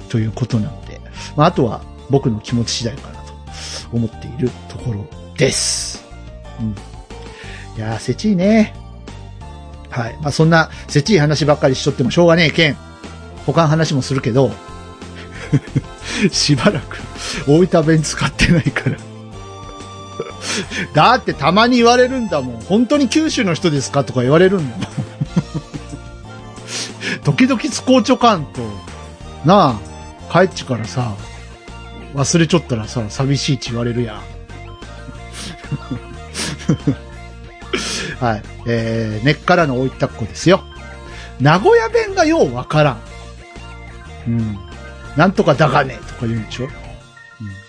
[0.09, 1.01] ということなので、
[1.37, 3.33] まあ、あとは僕の気持ち次第かなと
[3.93, 6.05] 思っているところです。
[6.61, 6.75] うん。
[7.77, 8.75] いやー、せちいね。
[9.91, 10.19] はい。
[10.21, 12.77] まあ、そんな、せちい話ばっかりしとってもしょうがねえけん。
[13.47, 14.51] 他の話もするけど、
[16.33, 16.99] しばらく
[17.47, 18.97] 大分弁使ってないから。
[20.93, 22.61] だってたまに言われるんだもん。
[22.63, 24.89] 本当に九州の人ですかとか言われるんだもん。
[27.29, 28.63] 時々スコーチョカンと、
[29.45, 31.15] なあ、帰っちからさ、
[32.15, 34.23] 忘れちょったらさ、寂しいって言われるやん。
[38.25, 38.43] はい。
[38.67, 40.65] えー、根っからの置いたっこですよ。
[41.39, 42.99] 名古屋弁がようわからん。
[44.27, 44.59] うん。
[45.15, 46.69] なんとかだがねとか言うんでしょう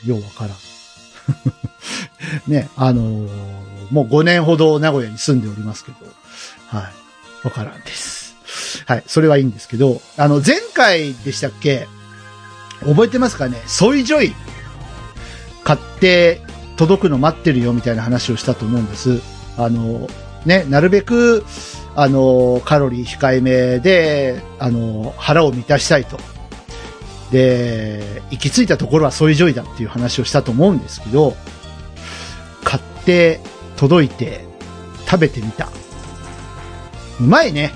[0.07, 0.57] ん、ようわからん。
[2.49, 3.29] ね、あのー
[3.91, 5.97] もう5年ほど名古屋に住んでおりますけど、
[6.67, 6.89] は
[7.43, 7.45] い。
[7.45, 8.18] わからんです。
[8.85, 9.03] はい。
[9.07, 11.87] それはいいんですけど、あの、前回でしたっけ？
[12.81, 13.61] 覚えてますかね？
[13.65, 14.33] ソイジョイ
[15.63, 16.41] 買って
[16.77, 19.21] 届くの待ってるよみたいな話をしたと思うんです。
[19.57, 20.07] あの、
[20.45, 21.43] ね、なるべく、
[21.95, 26.17] あの、カロリー控えめで、あの、腹を満たしたいと。
[27.31, 31.35] で、行き着いたところはソイジョイだっていう話をしたと思うんですけど、
[32.63, 33.41] 買って、
[33.75, 34.45] 届いて、
[35.05, 35.69] 食べてみた。
[37.19, 37.73] うまいね。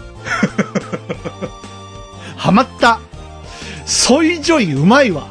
[2.37, 2.99] ハマった。
[3.85, 5.27] ソイジョイうまいわ。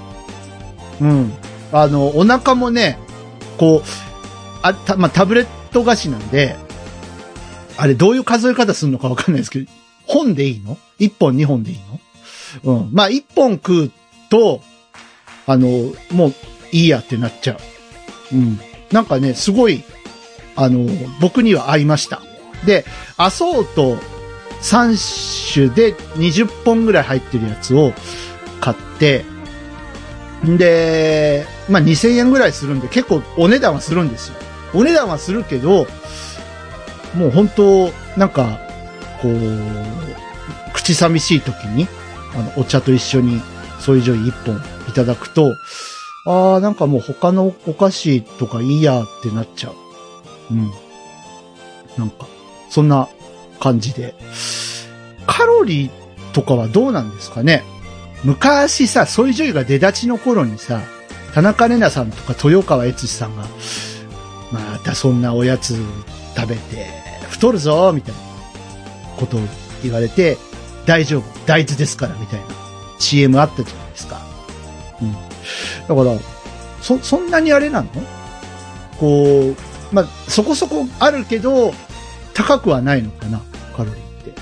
[1.01, 1.33] うん。
[1.73, 2.99] あの、お腹もね、
[3.59, 3.89] こう、
[4.63, 6.57] あ、た、まあ、タブレット菓子なんで、
[7.77, 9.71] あれどういう数え方するのかわかんないですけど、
[10.07, 11.79] 本でいいの ?1 本2本でいい
[12.65, 12.81] の？
[12.81, 12.91] うん。
[12.93, 13.91] まあ、1本食う
[14.29, 14.61] と、
[15.47, 15.69] あの、
[16.11, 16.35] もう
[16.71, 17.57] いいやってなっちゃ
[18.33, 18.37] う。
[18.37, 18.61] うん。
[18.91, 19.83] なんかね、すごい、
[20.55, 20.87] あの、
[21.21, 22.21] 僕には合いました。
[22.67, 22.85] で、
[23.17, 23.97] アソート
[24.63, 27.93] 3種で20本ぐらい入ってるやつを
[28.61, 29.25] 買って、
[30.47, 34.35] んで、まあ、2000円ぐらいするんで結構お値段はするんですよ。
[34.75, 35.87] お値段はするけど、
[37.15, 38.59] もう本当なんか、
[39.21, 41.87] こう、口寂しい時に、
[42.35, 43.41] あの、お茶と一緒に、
[43.81, 44.57] ソイジョイ一本
[44.89, 45.53] いただくと、
[46.25, 49.75] ああ、なんかもう他のお菓子とかいいやってなっちゃう。
[50.53, 50.71] うん。
[51.99, 52.27] なんか、
[52.71, 53.09] そんな
[53.63, 54.17] 感じで。
[55.25, 55.91] カロリー
[56.33, 57.63] とかはどうなんですかね？
[58.25, 60.81] 昔さ、ソイジョイが出たての頃にさ、
[61.33, 63.45] 田中麗奈さんとか豊川悦司さんが、
[64.51, 65.77] またそんなおやつ
[66.37, 66.89] 食べて、
[67.31, 68.21] 太るぞみたいな
[69.17, 69.41] ことを
[69.83, 70.39] 言われて、
[70.87, 72.47] 大丈夫、大豆ですから、みたいな
[72.99, 74.21] CM あったじゃないですか。
[75.01, 75.13] うん。
[75.13, 76.19] だから、
[76.81, 77.89] そ、そんなにあれなの？
[78.99, 79.57] こう、
[79.95, 81.73] まあ、そこそこあるけど、
[82.35, 83.41] 高くはないのかな
[83.73, 84.41] カロリーって。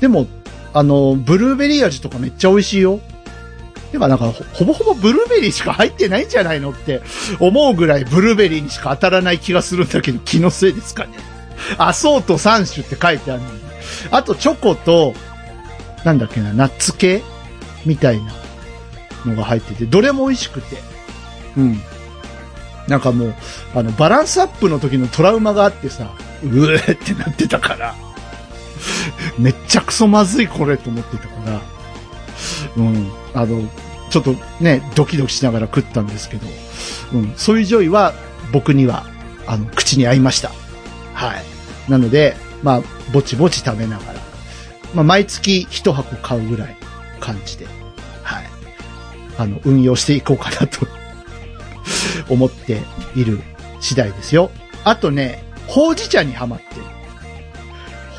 [0.00, 0.26] でも、
[0.72, 3.00] あの、ブルーベリー味とかめっちゃ美味しいよ。
[3.92, 7.02] でもなんかほ、ほぼほぼブルーベリーしか入ってないんじゃないのって
[7.40, 11.14] 思うぐらいブルーベリーにしか当たらない気がするんだけど、気のせいですかね。
[11.78, 13.60] アソート3種って書いてあるのに。
[14.10, 15.14] あと、チョコと、
[16.04, 17.22] なんだっけな、ナッツ系
[17.84, 18.32] みたいな
[19.24, 20.76] のが入ってて、どれも美味しくて。
[21.56, 21.80] うん。
[22.88, 23.34] なんかもう、
[23.74, 26.12] あの、バランスアップの時のトラウマがあってさ、
[26.44, 27.94] うーってなってたから、
[29.38, 31.60] めっちゃくそまずいこれと思ってたから、
[32.76, 33.10] うん。
[33.34, 33.68] あの、
[34.10, 36.46] ちょっとね、ドキドキしながら食ったんですけど、
[37.14, 37.34] うん。
[37.36, 38.14] そういうジョイは
[38.52, 39.06] 僕には、
[39.46, 40.50] あの、口に合いました。
[41.14, 41.90] はい。
[41.90, 44.20] なので、まあ、ぼちぼち食べながら、
[44.94, 46.76] まあ、毎月一箱買うぐらい
[47.20, 47.66] 感じで、
[48.22, 48.44] はい。
[49.38, 50.86] あの、運用していこうかなと
[52.28, 52.82] 思って
[53.14, 53.40] いる
[53.80, 54.50] 次第ですよ。
[54.84, 56.82] あとね、ほうじ茶にハマってる。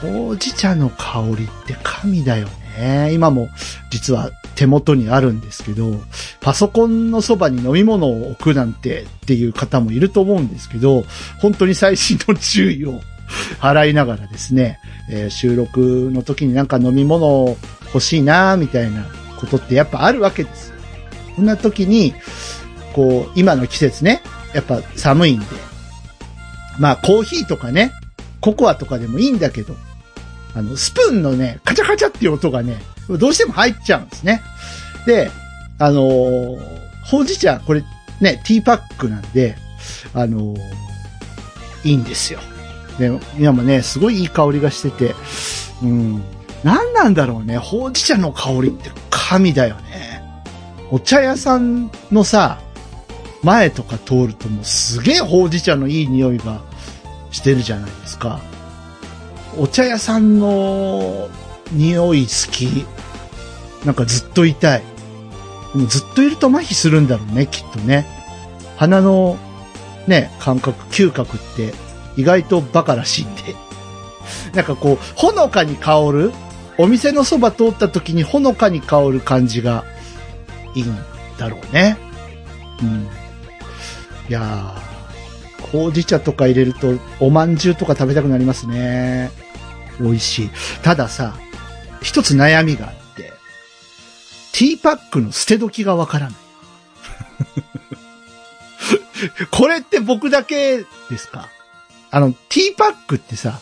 [0.01, 3.11] ほうじ茶の香りって神だよね。
[3.13, 3.49] 今も
[3.89, 5.99] 実は手元にあるんですけど、
[6.41, 11.03] パソコンのそばに飲み物を置くなんてっていう方もいると思うんですけど、
[11.39, 12.99] 本当に最新の注意を
[13.59, 14.79] 払いながらですね、
[15.09, 19.05] えー収録の時になんか飲み物欲しいなみたいな
[19.39, 20.73] ことってやっぱあるわけです。
[21.35, 22.13] そんな時に、
[22.93, 24.21] こう、今の季節ね、
[24.53, 25.45] やっぱ寒いんで、
[26.79, 27.93] まあコーヒーとかね、
[28.41, 29.75] ココアとかでもいいんだけど、
[30.57, 32.77] あの、スプーンのね、カチャカチャっていう音がね、
[33.09, 34.41] どうしても入っちゃうんですね。
[35.05, 35.29] で、
[35.77, 37.83] あのーほうじ茶、これ
[38.19, 39.55] ね、ティーパックなんで、
[40.13, 40.57] あのー
[41.83, 42.39] いいんですよ。
[42.99, 45.15] で、今もね、すごいいい香りがしてて、
[45.83, 46.23] うん。
[46.63, 50.21] 何なんだろうね、ほうじ茶の香りって神だよね。
[50.89, 52.59] お茶屋さんのさ、
[53.43, 56.61] 前とか通るともうすげえほうじ茶のいい匂いが
[57.31, 58.41] してるじゃないですか。
[59.59, 61.29] お茶屋さんの
[61.71, 62.85] 匂い好き。
[63.85, 64.83] なんかずっといたい。
[65.73, 68.05] でもずっといると麻痺するんだろうね、きっとね。
[68.77, 69.37] 鼻の
[70.07, 71.73] ね、感覚、嗅覚って
[72.15, 73.55] 意外とバカらしいんで。
[74.53, 76.31] なんかこう、ほのかに香る、
[76.77, 79.83] お店のそば通った時にほのかに香る感じが
[80.75, 80.97] いいん
[81.37, 81.97] だろうね。
[82.81, 83.07] うん。
[84.29, 89.31] いやー、ほうじ茶とか入れると、おまんじゅうとか食べたくなりますね。
[89.99, 90.49] 美味しい。
[90.83, 91.35] たださ、
[92.01, 93.33] 一つ悩みがあって、
[94.53, 96.35] ティーパックの捨て時がわからない。
[99.51, 100.77] これって僕だけ
[101.09, 101.49] ですか？
[102.11, 103.59] あの、ティーパックってさ、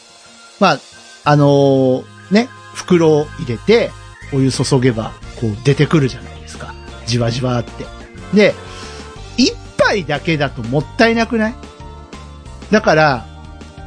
[0.59, 0.79] まあ、
[1.23, 3.91] あのーね、袋を入れて、
[4.33, 6.73] お湯注げば、こう出てくるじゃないですか。
[7.05, 7.85] じわじわって。
[8.33, 8.53] で、
[9.37, 11.55] 一杯だけだともったいなくない？
[12.71, 13.25] だから、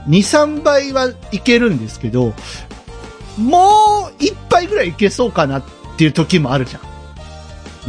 [0.08, 2.34] 2、3杯はいけるんですけど、
[3.36, 5.64] もう一杯ぐらいいけそうかなっ
[5.96, 6.82] ていう時もあるじゃん。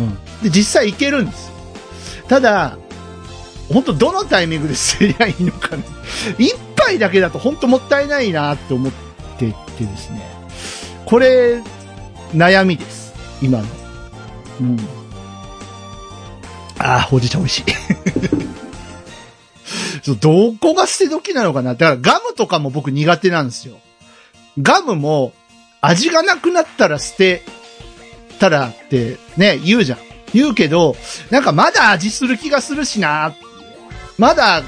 [0.04, 0.16] うん。
[0.44, 1.52] で、実際いけるんです。
[2.28, 2.78] ただ、
[3.72, 5.84] 本当どのタイミングで捨てりゃいいのかな。
[6.38, 8.92] 一杯だけだと本当もったいないなって思っ
[9.38, 10.22] ててですね。
[11.06, 11.62] これ、
[12.34, 13.14] 悩みです。
[13.42, 13.66] 今の。
[14.62, 14.80] うん。
[16.80, 17.64] ああ、ほうじ茶美味しい。
[20.02, 23.80] そうどこが捨て時なのかなだからガムとかも僕苦手なんですよ。
[24.62, 25.34] ガムも
[25.82, 27.44] 味がなくなったら捨て
[28.40, 30.00] たらってね、言うじゃん。
[30.34, 30.96] 言うけど、
[31.32, 33.34] なんかまだ味する気がするしな。
[34.18, 34.64] まだ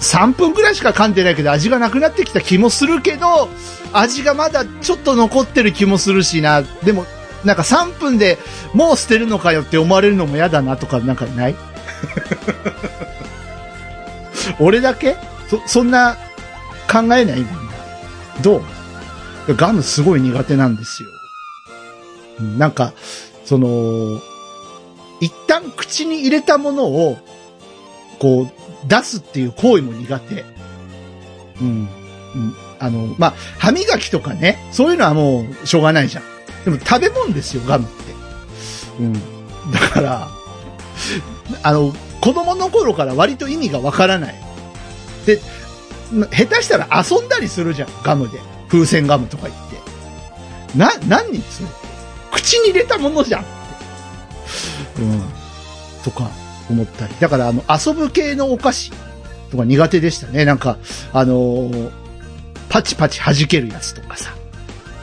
[0.00, 3.48] 3分くらいしか噛んでないけど味がなくなってきた気もするけど、
[3.92, 6.62] 味がまだちょっと残ってる気もするしな。
[6.62, 7.06] でも、
[7.44, 8.38] なんか3分で
[8.74, 11.56] もう捨てるのかよって思われるのも嫌だなとかなんかない？
[14.60, 15.16] 俺だけ？
[15.48, 16.16] そ、そんな
[16.90, 17.24] 考えない？
[17.36, 17.50] みんな。
[18.42, 18.62] どう？
[19.56, 21.08] ガムすごい苦手なんですよ。
[22.58, 22.92] なんか、
[23.44, 24.20] その、
[25.20, 27.18] 一旦口に入れたものを、
[28.18, 30.44] こう、出すっていう行為も苦手。
[31.60, 31.88] うん。
[32.34, 36.24] うんあの、まあ、歯磨きとかね、そういうのはもう、しょうがないじゃん。
[36.64, 38.12] でも食べ物ですよ、ガムって。
[39.00, 39.12] うん。
[39.70, 40.28] だから、
[41.62, 44.34] あの、子供の頃から割と意味がわからない。
[45.26, 45.40] で、
[46.30, 48.38] 下手したら遊んだりするじゃん、ガムで。
[48.68, 49.70] 風船ガムとか言っ
[50.72, 50.78] て。
[50.78, 51.68] な、何にそれ
[52.32, 53.44] 口に入れたものじゃん。
[54.98, 55.22] うん。
[56.04, 56.30] とか、
[56.68, 57.14] 思ったり。
[57.20, 58.92] だから、あの、遊ぶ系のお菓子
[59.50, 60.44] とか苦手でしたね。
[60.44, 60.78] なんか、
[61.12, 61.90] あのー
[62.70, 64.32] パチパチ弾けるやつとかさ。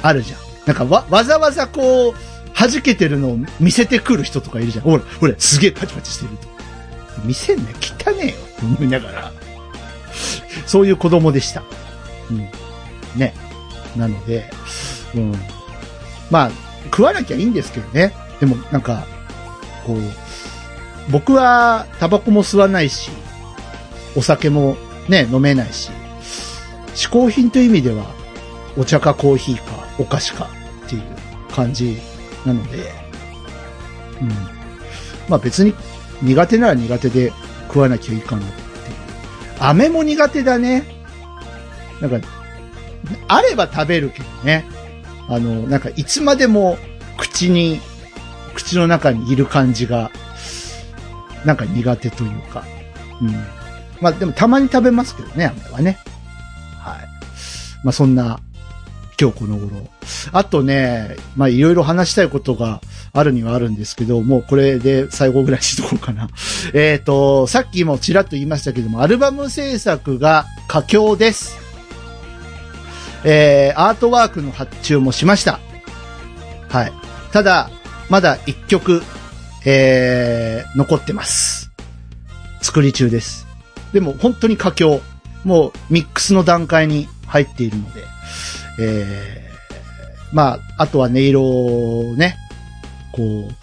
[0.02, 0.40] あるじゃん。
[0.66, 2.14] なんかわ、わざわざこう、
[2.58, 4.86] 弾けてるのを見せてくる人とかいるじゃん。
[4.86, 6.48] ほら、ほら、すげえパチパチしてると。
[7.24, 8.34] 見せんね、汚ねえよ。
[8.34, 9.32] って思いながら。
[10.66, 11.64] そういう子供でした。
[12.30, 12.38] うん。
[13.20, 13.34] ね。
[13.96, 14.50] なので、
[15.16, 15.36] うん。
[16.30, 16.52] まあ、
[16.86, 18.14] 食わなきゃいいんですけどね。
[18.40, 19.06] でも、なんか、
[19.86, 20.00] こう、
[21.12, 23.10] 僕はタバコも吸わないし、
[24.16, 25.90] お酒もね、飲めないし、
[26.96, 28.06] 嗜好品という意味では、
[28.78, 30.50] お茶かコーヒーかお菓子か
[30.86, 31.04] っていう
[31.52, 31.98] 感じ
[32.46, 32.92] なので、
[34.22, 34.30] うん。
[35.30, 35.74] まあ別に
[36.22, 37.34] 苦手なら苦手で
[37.68, 38.56] 食わなきゃいいかなって。
[39.60, 40.84] 飴も苦手だね。
[42.02, 42.28] なんか、
[43.28, 44.66] あれば食べるけどね。
[45.30, 46.78] あの、なんかいつまでも
[47.18, 47.80] 口に、
[48.54, 50.12] 口の中にいる感じが、
[51.46, 52.64] なんか苦手というか。
[53.22, 53.32] うん。
[54.02, 55.98] まあでもたまに食べますけどね、飴はね。
[56.80, 57.08] はい。
[57.84, 58.40] まあそんな、
[59.20, 59.88] 今日この頃。
[60.32, 62.82] あとね、まあいろいろ話したいことが
[63.14, 66.30] あるにはあるんですけど、もうこれで最後ぐらいしとこうかな。
[66.74, 71.58] えっと、さっきもちらっと言いましたけども、アルバム制作が佳境です。
[73.24, 75.60] えー、アートワークの発注もしました。
[76.70, 76.94] はい。
[77.32, 77.72] ただ、
[78.10, 79.02] まだ一曲、
[79.66, 81.72] えー、残ってます。
[82.62, 83.48] 作り中です。
[83.94, 85.02] でも本当に佳境。
[85.44, 88.04] もうミックスの段階に入っているので、
[88.80, 92.38] えー、まあ、あとは音色をね、
[93.12, 93.54] こう、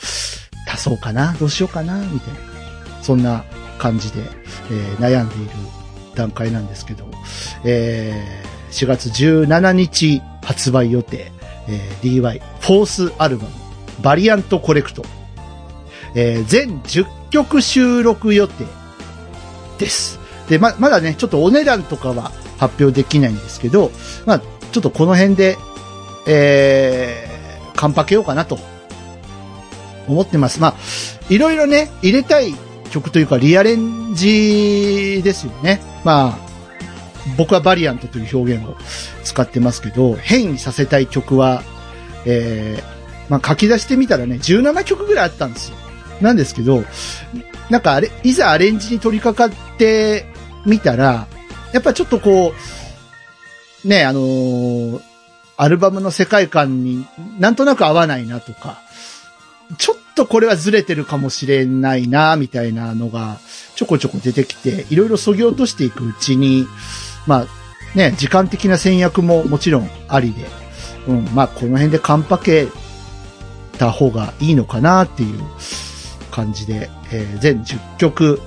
[0.71, 2.41] 足そうかなどうしようかなみたいな。
[3.03, 3.45] そんな
[3.79, 4.21] 感じで、
[4.71, 5.51] えー悩んでいる
[6.15, 7.05] 段階なんですけど、
[7.65, 11.31] えー4月17日発売予定、
[11.69, 13.51] えー DY フォースアルバム、
[14.03, 15.05] バリアントコレクト、
[16.15, 18.65] えー全10曲収録予定
[19.79, 20.19] です。
[20.49, 23.91] で、ま、まだね、ちょっとお値段とかは発表できないんですけど、
[24.27, 24.41] まあ、
[24.75, 25.57] ちょっとこの辺で、
[26.27, 28.59] えー、カンパけようかなと
[30.09, 30.61] 思ってます。
[30.61, 30.75] まあ、
[31.31, 32.57] いろいろね、入れたい
[32.91, 35.81] 曲というかリアレンジですよね。
[36.03, 36.39] まあ、
[37.37, 38.77] 僕はバリアントという表現を
[39.22, 41.62] 使ってますけど、変異させたい曲は、
[42.27, 45.77] えー、まあ書き出してみたらね、17曲ぐらいあったんですよ。
[46.20, 46.83] なんですけど、
[47.70, 50.27] なんかあれ、いざアレンジに取り掛かって
[50.66, 51.29] みたら、
[51.72, 52.84] やっぱちょっとこう、
[53.85, 55.01] ね、あのー
[55.57, 57.07] アルバムの世界観に
[57.39, 58.80] なんとなく合わないなとか、
[59.78, 63.39] ちょっとこれはずれてるかもしれないな、みたいなのが
[63.76, 66.66] ちょこちょこ出てきて、いろいろ削ぎ落としていくうちに、
[67.26, 70.47] まあ、ね、時間的な戦略ももちろんありで、
[71.07, 72.66] うん、まあ、この辺でカンパけ
[73.78, 75.41] た方がいいのかなっていう
[76.32, 78.41] 感じで、えー全10曲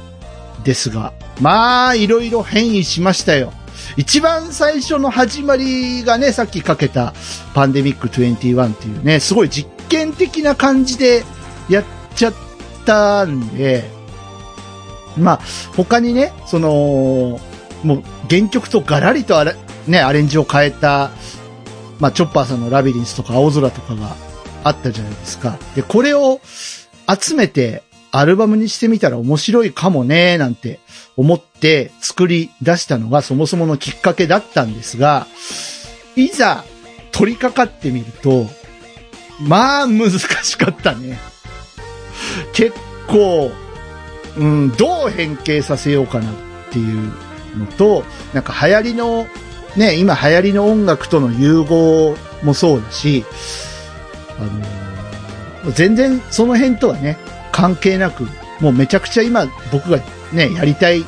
[0.65, 3.53] ですが、まあ、いろいろ変異しましたよ。
[3.95, 7.13] 一番最初の始まりがね、さっきかけた
[7.53, 11.23] パンデミック21っていうね、すごい実験的な感じで
[11.69, 11.83] やっ
[12.15, 12.33] ちゃっ
[12.85, 13.89] たんで、
[15.17, 15.39] まあ、
[15.75, 17.39] 他にね、その、
[17.83, 19.55] もう原曲とガラリとあれ、
[19.87, 21.11] ね、アレンジを変えた、
[21.99, 24.15] まあ、チョッパーさんのラビリンスとか青空とかが
[24.63, 25.57] あったじゃないですか。
[25.75, 26.41] で、これを
[27.07, 27.83] 集めて
[28.19, 30.79] アルバムにしてみたら面白いかもね、なんて
[31.17, 35.27] 思って作り出したのがそもそものきっかけだったんですが、
[36.15, 36.63] いざ
[37.11, 38.47] 取り掛かってみると、
[39.39, 41.19] まあ難しかったね。
[42.53, 42.73] 結
[43.07, 43.51] 構、
[44.35, 46.33] うん、どう変形させようかなっ
[46.71, 47.11] ていう
[47.55, 48.03] のと、
[48.33, 49.27] なんか流行りの、
[49.75, 53.25] ね、今流行りの音楽との融合もそうだし、
[54.39, 57.19] あの全然その辺とはね、
[57.57, 58.27] 関係なく、
[58.61, 59.97] もうめちゃくちゃ今僕が
[60.31, 61.03] ね、やりたい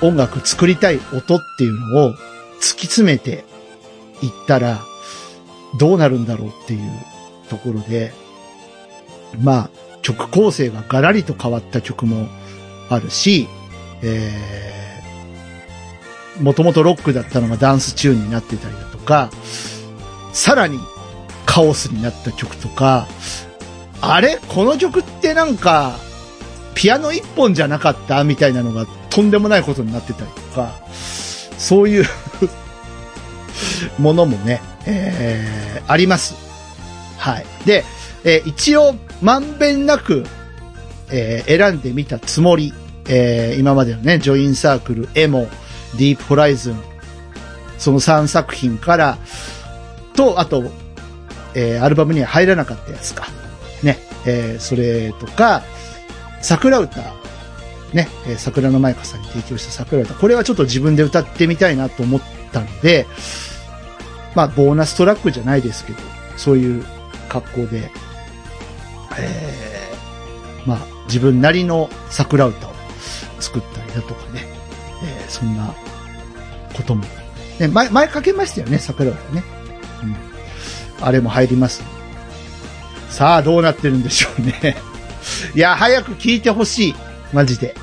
[0.00, 2.14] 音楽作りたい音っていうのを突
[2.58, 3.44] き詰めて
[4.22, 4.80] いったら、
[5.78, 6.90] どうなるんだろうっていう
[7.50, 8.14] ところで、
[9.42, 12.26] まあ、曲構成がガラリと変わった曲も
[12.88, 13.46] あるし、
[14.02, 19.30] えー、もともとロックだったのがダンスチューンになってたりだとか、
[20.32, 20.78] さらに
[21.44, 23.06] カオスになった曲とか、
[24.00, 24.38] あれ？
[24.48, 25.96] この曲ってなんか、
[26.74, 30.72] ピアノ一本じゃなかったみたいなのがとんでもないことになってたりとか、
[31.58, 32.04] そういう
[33.98, 36.34] ものもね、えー、あります。
[37.18, 37.46] はい。
[37.66, 37.84] で、
[38.24, 40.24] えー一応、まんべんなく、
[41.10, 42.72] えー選んでみたつもり、
[43.08, 45.48] えー今までのね、ジョインサークル、エモ、
[45.98, 46.80] ディープホライズン、
[47.78, 49.18] その3作品から、
[50.16, 50.64] と、あと、
[51.54, 53.28] えーアルバムには入らなかったやつか。
[53.82, 55.62] ね、えーそれとか、
[56.42, 57.00] 桜歌、
[57.92, 62.20] ね、えー桜の舞香さんに提供した桜歌、これはちょっと自分で歌ってみたいなと思っ
[62.52, 63.06] たので、
[64.34, 65.98] まあ、ボーナストラックじゃないですけど、
[66.36, 66.84] そういう
[67.28, 67.90] 格好で、
[69.18, 72.72] えーまあ、自分なりの桜歌を
[73.40, 74.46] 作ったりだとかね、
[75.02, 75.74] えーそんな
[76.74, 77.04] ことも、
[77.58, 79.42] ね、前、前かけましたよね、桜歌ね。
[80.02, 80.16] うん。
[81.06, 81.82] あれも入ります。
[83.10, 84.76] さあ、どうなってるんでしょうね。
[85.54, 86.94] いや、早く聞いてほしい。
[87.32, 87.74] マジで。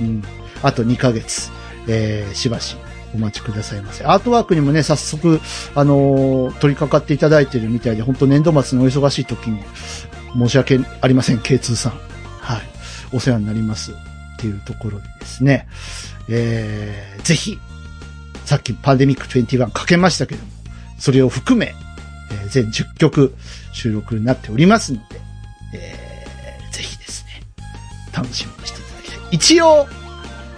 [0.00, 0.22] うん。
[0.62, 1.50] あと2ヶ月。
[1.86, 2.76] えー、しばし
[3.14, 4.04] お待ちくださいませ。
[4.04, 5.40] アートワークにもね、早速、
[5.74, 9.62] あのー取り掛かっていただいてるみたいで、本当年度末のお忙しい時に、
[10.36, 11.92] 申し訳ありません、K2 さん。
[12.40, 12.62] はい。
[13.12, 13.92] お世話になります。
[13.92, 13.94] っ
[14.38, 15.68] ていうところでですね。
[16.28, 17.60] えー、ぜひ、
[18.44, 20.50] さっきパンデミック21かけましたけども、
[20.98, 21.74] それを含め、
[22.30, 23.34] えー全10曲
[23.74, 25.20] 収録になっておりますので、
[25.74, 27.42] えー、ぜひですね、
[28.14, 29.18] 楽しみにしていただきたい。
[29.32, 29.86] 一応、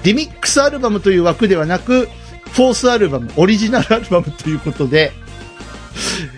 [0.05, 2.09] リミックスアルバムという枠ではなく、
[2.53, 5.12] フォースアルバム、オリジナルアルバムということで、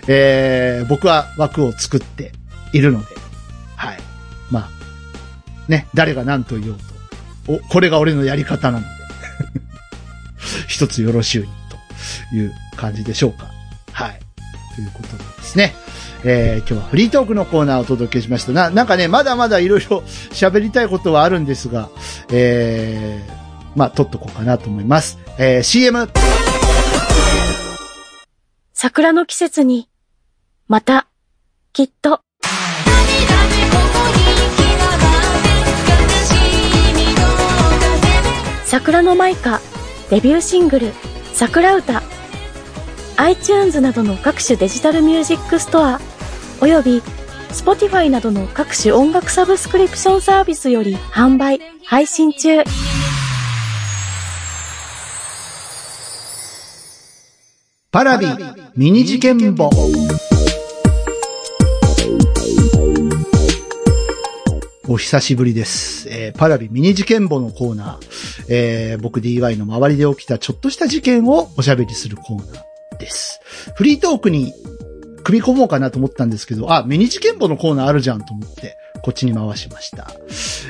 [0.07, 2.31] えー、僕は枠を作って
[2.73, 3.15] いるので、
[3.75, 3.97] はい。
[4.49, 4.69] まあ、
[5.67, 6.77] ね、誰が何と言おう
[7.45, 8.93] と、お、これが俺のやり方なので、
[10.67, 11.49] 一つよろしゅうに、
[12.29, 13.51] という感じでしょうか。
[13.91, 14.19] はい。
[14.75, 15.75] ということでですね。
[16.23, 18.51] えー今日はフリートークのコーナーをお届けしました。
[18.51, 19.99] な、なんかね、まだまだいろいろ
[20.31, 21.89] 喋りたいことはあるんですが、
[22.31, 25.17] えー、まあ、撮っとこうかなと思います。
[25.37, 26.09] えー、CM!
[28.73, 29.89] 桜の季節に、
[30.67, 31.07] また、
[31.73, 32.21] きっと、
[38.65, 39.59] 桜のマイカ、
[40.09, 40.91] デビューシングル、
[41.33, 42.18] 桜歌。
[43.19, 45.99] iTunes などの各種デジタルミュージックストア、
[46.61, 47.01] および
[47.49, 52.63] Spotify などの各種音楽サブスクリプションサービスより販売、配信中。
[57.91, 58.25] パラビ
[58.77, 59.69] ミニ事件簿。
[64.87, 66.07] お久しぶりです。
[66.09, 68.45] えーパラビミニ事件簿のコーナー。
[68.47, 72.68] えー僕 DY の周りで起きたちょっとした事件をおしゃべりするコーナー
[72.99, 73.39] です。
[73.75, 74.53] フリートークに
[75.23, 80.11] 組み込もうかなと思ったんですけど、あ、ミニ事件簿のコーナーあるじゃんと思って、こっちに回しました。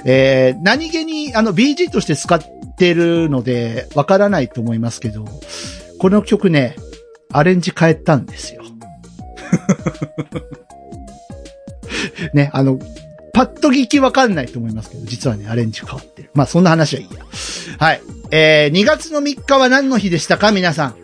[0.05, 2.39] えー何気にあの BG として使っ
[2.77, 5.25] てるので、わからないと思いますけど、
[5.99, 6.75] この曲ね、
[7.31, 8.63] アレンジ変えたんですよ。
[12.33, 12.79] ね、あの、
[13.33, 16.29] パッと聞きわかんないと思いますけど、実はね、アレンジ変わってる。
[16.33, 17.21] まあ、そんな話はいいや。
[17.77, 18.01] はい。
[18.31, 20.51] えー、2月の3日は何の日でしたか？
[20.51, 20.95] 皆さん。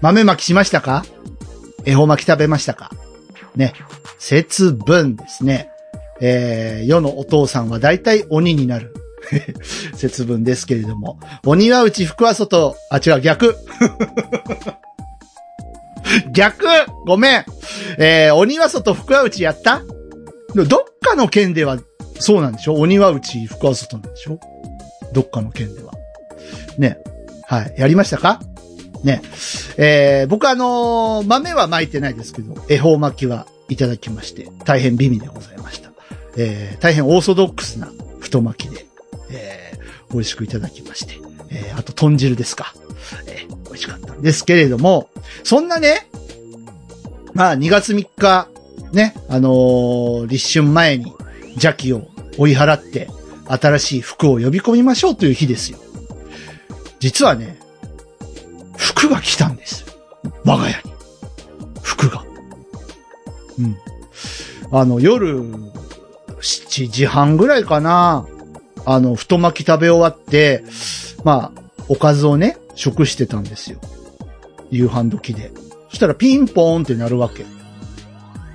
[0.00, 1.04] 豆まきしましたか？
[1.84, 2.90] 恵方巻き食べましたか？
[3.56, 3.74] ね。
[4.18, 5.70] 節分ですね。
[6.20, 8.94] えー、世のお父さんは大体鬼になる。
[9.94, 11.18] 節分ですけれども。
[11.44, 12.76] 鬼は内、福は外。
[12.90, 13.56] あ、違う、逆。
[16.32, 16.66] 逆？
[17.06, 17.44] ごめん。
[17.98, 19.82] えー、鬼は外、福は内やった？
[20.54, 20.66] どっ
[21.00, 21.78] かの県では
[22.18, 22.74] そうなんでしょ？
[22.74, 24.38] 鬼は内、福は外なんでしょ？
[25.12, 25.92] どっかの県では。
[26.78, 26.98] ね。
[27.46, 27.74] はい。
[27.78, 28.40] やりましたか？
[29.04, 29.22] ね。
[29.76, 35.90] えー、僕あのー豆は巻いてないですけど、恵方巻きはいただきまして、大変美味でございました。
[36.36, 37.90] えー、大変オーソドックスな
[38.20, 38.86] 太巻きで、
[39.30, 41.14] えー、美味しくいただきまして、
[41.50, 42.74] えー、あと豚汁ですか。
[43.26, 45.08] えー、美味しかったんですけれども、
[45.44, 46.08] そんなね、
[47.34, 48.48] まあ2月3日、
[48.92, 51.12] ね、あのー立春前に
[51.50, 53.08] 邪気を追い払って、
[53.46, 55.78] 新しい服を呼び込みましょうという日ですよ。
[57.00, 57.59] 実はね、
[58.80, 59.84] 服が来たんです。
[60.44, 60.92] 我が家に。
[61.82, 62.24] 服が。
[63.58, 63.76] うん。
[64.72, 65.38] あの、夜、
[66.40, 68.26] 7時半ぐらいかな。
[68.86, 70.64] あの、太巻き食べ終わって、
[71.24, 73.78] まあ、おかずをね、食してたんですよ。
[74.70, 75.52] 夕飯時で。
[75.90, 77.44] そしたらピンポーンってなるわけ。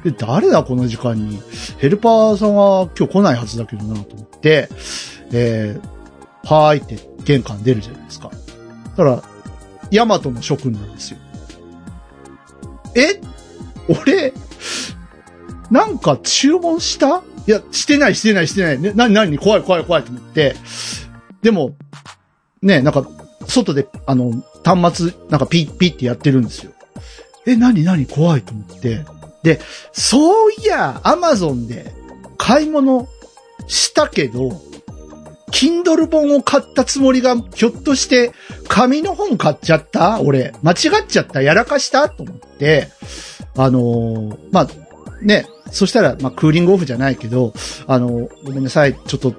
[0.03, 1.39] で、誰だこの時間に。
[1.77, 4.69] ヘルパーさんは今日来ないはずだけどなと思って、
[5.31, 8.31] えー、はーいって玄関出るじゃないですか。
[8.31, 9.34] だから、
[9.91, 11.17] ヤマトの諸君なんですよ。
[12.95, 13.21] え？
[13.87, 14.33] 俺、
[15.69, 17.23] なんか注文した？
[17.47, 18.79] いや、してない、してない、してない。
[18.79, 20.55] ね、なになに怖い、怖い、怖いと思って。
[21.41, 21.75] でも、
[22.61, 23.07] ね、なんか、
[23.47, 24.31] 外で、あの、
[24.63, 26.71] 端末、なんかピッピッってやってるんですよ。
[27.45, 29.05] え、なになに怖いと思って。
[29.43, 29.59] で、
[29.91, 31.93] そういや、アマゾンで
[32.37, 33.07] 買い物
[33.67, 34.59] したけど、
[35.55, 38.33] Kindle 本を買ったつもりが、ひょっとして、
[38.67, 40.19] 紙の本買っちゃった？
[40.19, 41.41] 俺、間違っちゃった？
[41.41, 42.09] やらかした？
[42.09, 42.89] と思って、
[43.55, 44.67] あのーまあ、
[45.21, 47.53] ね、そしたら、まあ、クーリングオフじゃないけど、
[47.87, 49.33] あの、ごめんなさい、ちょっと、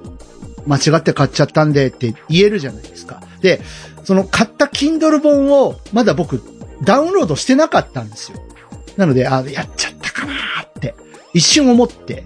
[0.66, 3.22] 間違って買っちゃったんでって言えるじゃないですか。
[3.42, 3.60] で、
[4.02, 6.42] その買った Kindle 本を、まだ僕、
[6.82, 8.38] ダウンロードしてなかったんですよ。
[8.96, 10.32] なので、あ、やっちゃったかな
[10.64, 10.94] って、
[11.34, 12.24] 一瞬思って、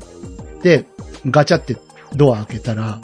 [0.62, 0.86] で、
[1.26, 1.76] ガチャって
[2.14, 3.00] ドア開けたら、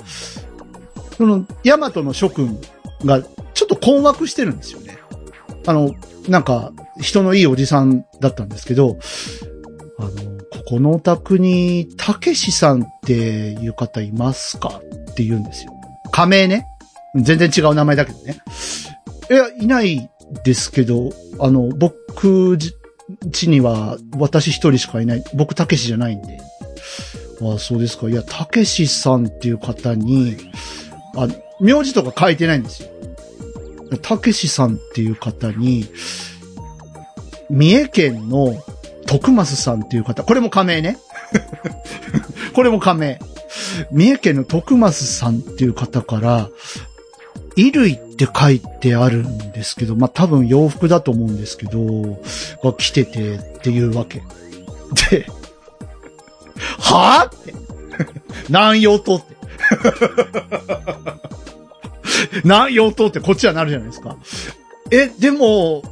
[1.16, 2.58] その、ヤマトの諸君
[3.04, 3.22] が、
[3.54, 4.98] ちょっと困惑してるんですよね。
[5.66, 5.94] あの、
[6.28, 8.98] なんか、人のいいおじさんだったんですけど、
[9.98, 10.10] あの、
[10.50, 15.72] ここのお宅に、たけしさんっていう方いますかって言うんですよ。
[16.12, 16.66] 仮名ね。
[17.14, 18.38] 全然違う名前だけどね。
[19.30, 20.10] いや、いない
[20.44, 22.58] ですけど、あの、僕
[23.32, 25.24] ちには私一人しかいない。
[25.34, 26.40] 僕たけしじゃないんで。
[27.42, 28.08] ああ、そうですか。
[28.08, 30.36] いや、たけしさんっていう方に、
[31.16, 31.28] あ、
[31.60, 32.88] 名字とか書いてないんですよ。
[34.02, 35.86] たけしさんっていう方に、
[37.48, 38.62] 三重県の
[39.06, 40.98] 徳増さんっていう方、これも仮名ね。
[42.54, 43.18] これも仮名。
[43.92, 46.48] 三重県の徳増さんっていう方から、
[47.56, 52.20] 衣類って書いてあるんですけど、まあ、多分洋服だと思うんですけど、
[52.62, 54.22] が着ててっていうわけ。
[55.10, 55.26] で、
[56.78, 57.54] はぁって。
[58.48, 59.36] 南洋島って。
[62.46, 64.16] 南洋島ってこっちはなるじゃないですか。
[64.92, 65.82] え、でも、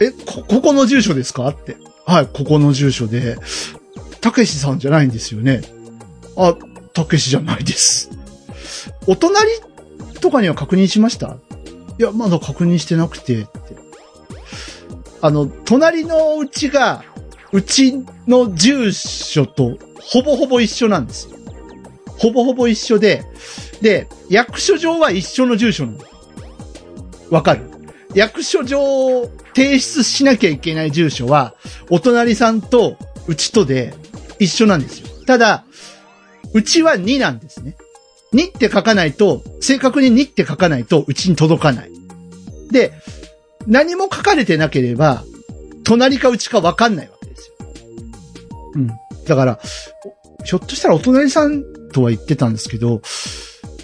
[0.00, 1.76] え、こ、ここの住所ですかって。
[2.06, 3.36] はい、ここの住所で、
[4.20, 5.62] たけしさんじゃないんですよね。
[6.36, 6.54] あ、
[6.92, 8.10] たけしじゃないです。
[9.08, 9.50] お隣
[10.20, 11.38] とかには確認しました？
[11.98, 13.50] いや、まだ確認してなくて、って。
[15.22, 17.02] あの、隣のうちが、
[17.52, 21.36] うちの住所とほぼほぼ一緒なんですよ。
[22.18, 23.24] ほぼほぼ一緒で、
[23.80, 25.98] で、役所上は一緒の住所なの。
[27.30, 27.62] わかる？
[28.14, 31.54] 役所上提出しなきゃいけない住所は、
[31.90, 32.96] お隣さんと
[33.26, 33.94] うちとで
[34.38, 35.08] 一緒なんですよ。
[35.26, 35.64] ただ、
[36.54, 37.76] うちは2なんですね。
[38.32, 41.90] 2って書かないと、正確に2って書かないとうちに届かない。
[42.70, 42.92] で、
[43.66, 45.24] 何も書かれてなければ、
[45.84, 47.54] 隣かうちかわかんないわけですよ。
[48.76, 48.90] うん。
[49.26, 49.60] だから、
[50.44, 53.02] ひょっとしたらお隣さんとは言ってたんですけど、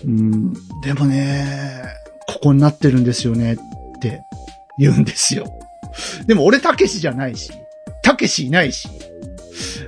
[0.05, 1.83] うん、でもね、
[2.29, 3.57] ここになってるんですよねっ
[4.01, 4.23] て
[4.79, 5.47] 言うんですよ。
[6.27, 7.53] でも俺たけしじゃないし、
[8.03, 8.89] たけしいないし。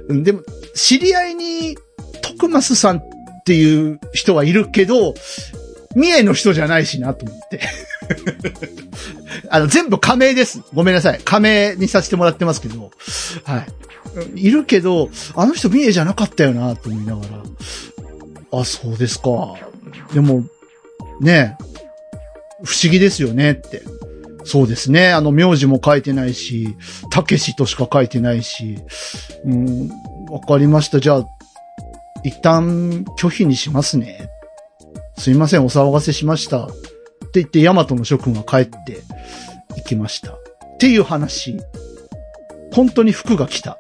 [0.09, 0.43] でも、
[0.75, 1.77] 知り合いに、
[2.23, 3.03] 徳増さんっ
[3.45, 5.15] ていう人はいるけど、
[5.95, 7.61] 三重の人じゃないしなと思って。
[9.49, 10.61] あの、全部仮名です。
[10.75, 11.21] ごめんなさい。
[11.25, 12.91] 仮名にさせてもらってますけど。
[13.45, 13.65] は
[14.37, 14.47] い。
[14.47, 17.23] いるけど、あの人三重じゃなかったよなと思いなが
[18.53, 18.61] ら。
[18.61, 19.57] あ、そうですか。
[20.13, 20.45] でも、
[21.21, 21.57] ね
[22.65, 23.83] 不思議ですよねって。
[24.45, 25.13] そうですね。
[25.13, 26.77] あの、名字も書いてないし、
[27.11, 28.79] たけしとしか書いてないし。
[29.45, 29.89] うん、
[30.31, 31.01] わかりました。
[31.01, 31.27] じゃあ、
[32.25, 34.29] 一旦拒否にしますね。
[35.19, 36.67] すいません、お騒がせしました。
[36.67, 36.71] っ
[37.33, 39.03] て言って、ヤマトの諸君は帰って
[39.77, 40.33] 行きました。
[40.33, 40.37] っ
[40.79, 41.57] ていう話。
[42.73, 43.79] 本当に服が来た。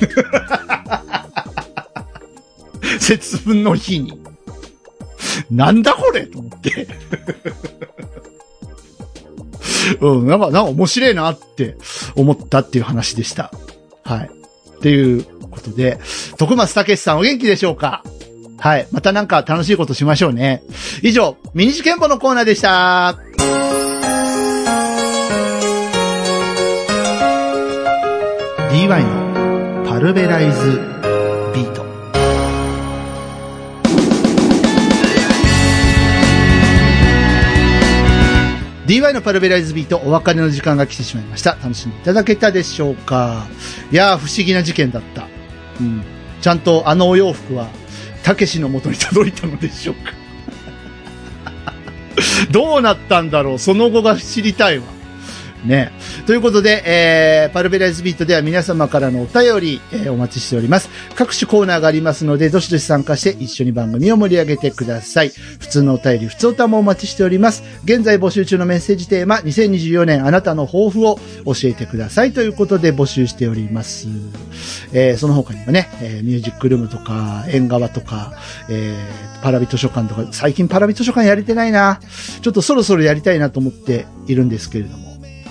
[3.00, 4.25] 節分の日に。
[5.50, 6.88] なんだこれと思って。
[10.00, 11.76] うん、なんか、なんか面白いなって
[12.14, 13.52] 思ったっていう話でした。
[14.04, 14.30] はい。
[14.76, 15.98] っていうことで、
[16.38, 18.02] 徳松武さんお元気でしょうか？
[18.58, 18.88] はい。
[18.90, 20.62] またなんか楽しいことしましょうね。
[21.02, 23.18] 以上、ミニチケンポのコーナーでした。
[28.70, 30.95] DY のパルベライズ
[38.86, 41.52] DY のパルベライズビートお別れの時間が来てしまいました。
[41.62, 43.46] 楽しんでいただけたでしょうか？
[43.90, 45.26] いやー不思議な事件だった。
[45.80, 46.02] うん。
[46.40, 47.68] ちゃんとあのお洋服は
[48.22, 50.12] たけしの元に届いたのでしょうか？
[52.52, 53.58] どうなったんだろう？
[53.58, 54.84] その後が知りたいわ。
[55.66, 55.92] ね。
[56.26, 60.88] ということで、えー、パルベライズビートでは皆様からのお便り、えー、お待ちしております。
[61.14, 65.30] 各種コーナーがありますので、どしどし参加して一緒に番組を盛り上げてください。
[65.58, 67.62] 普通のお便り、普通歌もお待ちしております。
[67.84, 74.08] 現在募集中のメッセージテーマ、2024年あなたの抱負を教えてくださいということで募集しております。
[74.92, 78.32] えー、その他にもね、えー、ミュージックルームとか、縁側とか、
[78.68, 82.00] えー、パラビ図書館とか、最近パラビ図書館やれてないな。
[82.42, 85.05] ちょっとそろそろやりたいなと思っているんですけれども。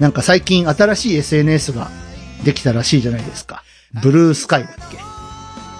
[0.00, 1.90] なんか最近新しい SNS が
[2.44, 3.62] できたらしいじゃないですか。
[4.02, 4.72] ブルースカイだっ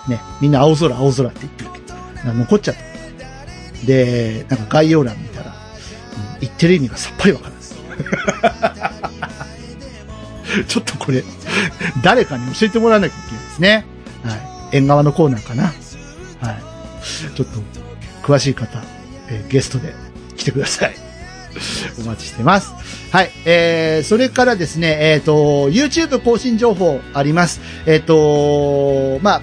[0.07, 0.13] け？
[0.13, 0.21] ね。
[0.41, 1.81] みんな青空青空って言ってるけ
[2.29, 2.81] ど、残っちゃった。
[3.87, 5.55] で、なんか概要欄見たら、
[6.41, 7.59] 言ってる意味がさっぱりわからない。
[10.67, 11.23] ちょっとこれ、
[12.03, 13.85] 誰かに教えてもらわなきゃいけないですね。
[14.25, 14.48] はい。
[14.73, 15.65] 縁側のコーナーかな。
[15.65, 15.75] はい。
[17.35, 17.61] ちょっと、
[18.23, 18.83] 詳しい方、
[19.29, 19.95] えーゲストで
[20.37, 20.95] 来てください。
[21.99, 22.73] お待ちしてます。
[23.11, 23.31] はい。
[23.45, 27.61] えー、それからですね、えっ、と、YouTube 更新情報あります。
[27.87, 29.43] えっ、と、まあ、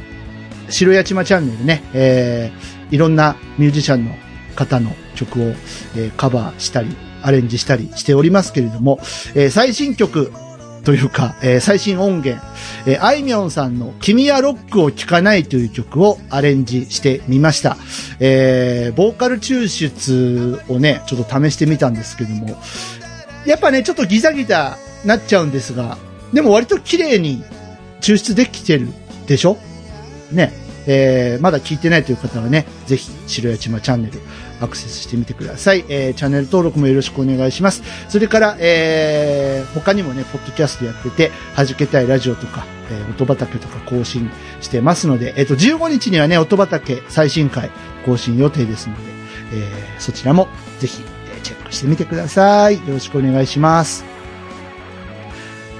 [0.69, 4.15] 白八島チャンネルね、えー、いろんなミュージシャンの
[4.55, 5.45] 方の曲を、
[5.95, 8.99] えーカバーしたり、アレンジしたりしておりますけれども、
[9.33, 10.31] えー最新曲
[10.85, 12.41] というか、えー最新音源、
[12.85, 17.75] えーあいみょんさんの君はロックを聴かないという曲をアレンジしてみました。
[18.19, 22.57] えーボーカル抽出をね、ちょっと試してみたんですけども、
[23.45, 25.97] やっぱね、ちょっとギザギザなっちゃうんですが、
[26.33, 27.43] でも割と綺麗に
[28.01, 28.87] 抽出できてる
[29.27, 29.57] でしょ？
[30.31, 30.53] ね。
[30.87, 34.19] えーまだ聞いてないという方はね、ぜひ、白八島チャンネル、
[34.61, 35.85] アクセスしてみてください。
[35.89, 37.81] えーチャンネル登録もよろしくお願いします。
[38.09, 44.29] それから、えー他にもね、ポッドキャストやってて、弾けたいラジオとか、えー音畑とか更新
[44.61, 47.69] してますので、えっ、と、15日にはね、音畑最新回
[48.05, 49.01] 更新予定ですので、
[49.53, 50.47] えーそちらも
[50.79, 51.01] ぜひ、
[51.37, 52.75] えチェックしてみてください。
[52.75, 54.14] よろしくお願いします。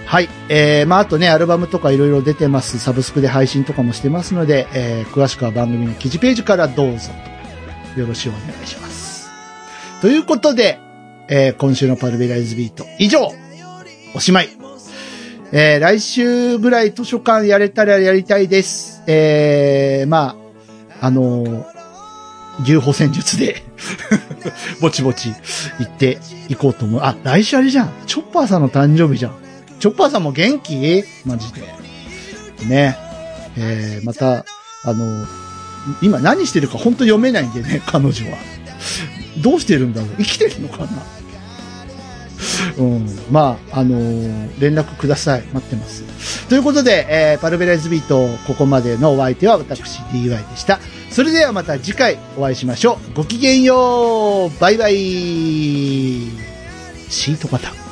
[0.05, 0.29] はい。
[0.49, 2.79] えー、まあ、あとね、アルバムとかいろいろ出てます。
[2.79, 7.11] サブスクで配信とかもしてますので、えー、詳しくは番組の記事ページからどうぞ。
[7.97, 9.29] よろしくお願いします。
[10.01, 10.79] ということで、
[11.27, 13.31] えー、今週のパルベライズビート、以上
[14.13, 14.49] おしまい
[15.51, 19.03] えー、来週ぐらい図書館やれたらやりたいです。
[19.07, 20.35] えー、ま
[21.01, 21.75] あ、あのー
[22.63, 23.63] 牛歩戦術で、
[24.79, 25.33] ぼちぼち
[25.79, 27.01] 行っていこうと思う。
[27.03, 27.91] あ、来週あれじゃん。
[28.07, 29.44] チョッパーさんの誕生日じゃん。
[29.79, 31.03] チョッパーさんも元気？
[31.25, 31.61] マジで。
[32.67, 32.97] ね。
[33.57, 34.45] えー、また、
[34.83, 35.25] あの、
[36.01, 38.37] 今何してるか本当読めないんでね、 彼女は。
[39.41, 40.09] どうしてるんだろう？
[40.17, 40.87] 生きてるのかな？
[42.77, 43.07] うん。
[43.31, 45.43] まあ、あのー連絡ください。
[45.53, 46.03] 待ってます。
[46.47, 50.79] ということで、えーパルベライズビート、ここまでのお相手は私 DY でした。
[51.11, 53.13] それではまた次回お会いしましょう。
[53.15, 54.93] ごきげんようバイバイ
[57.09, 57.84] シートパターン。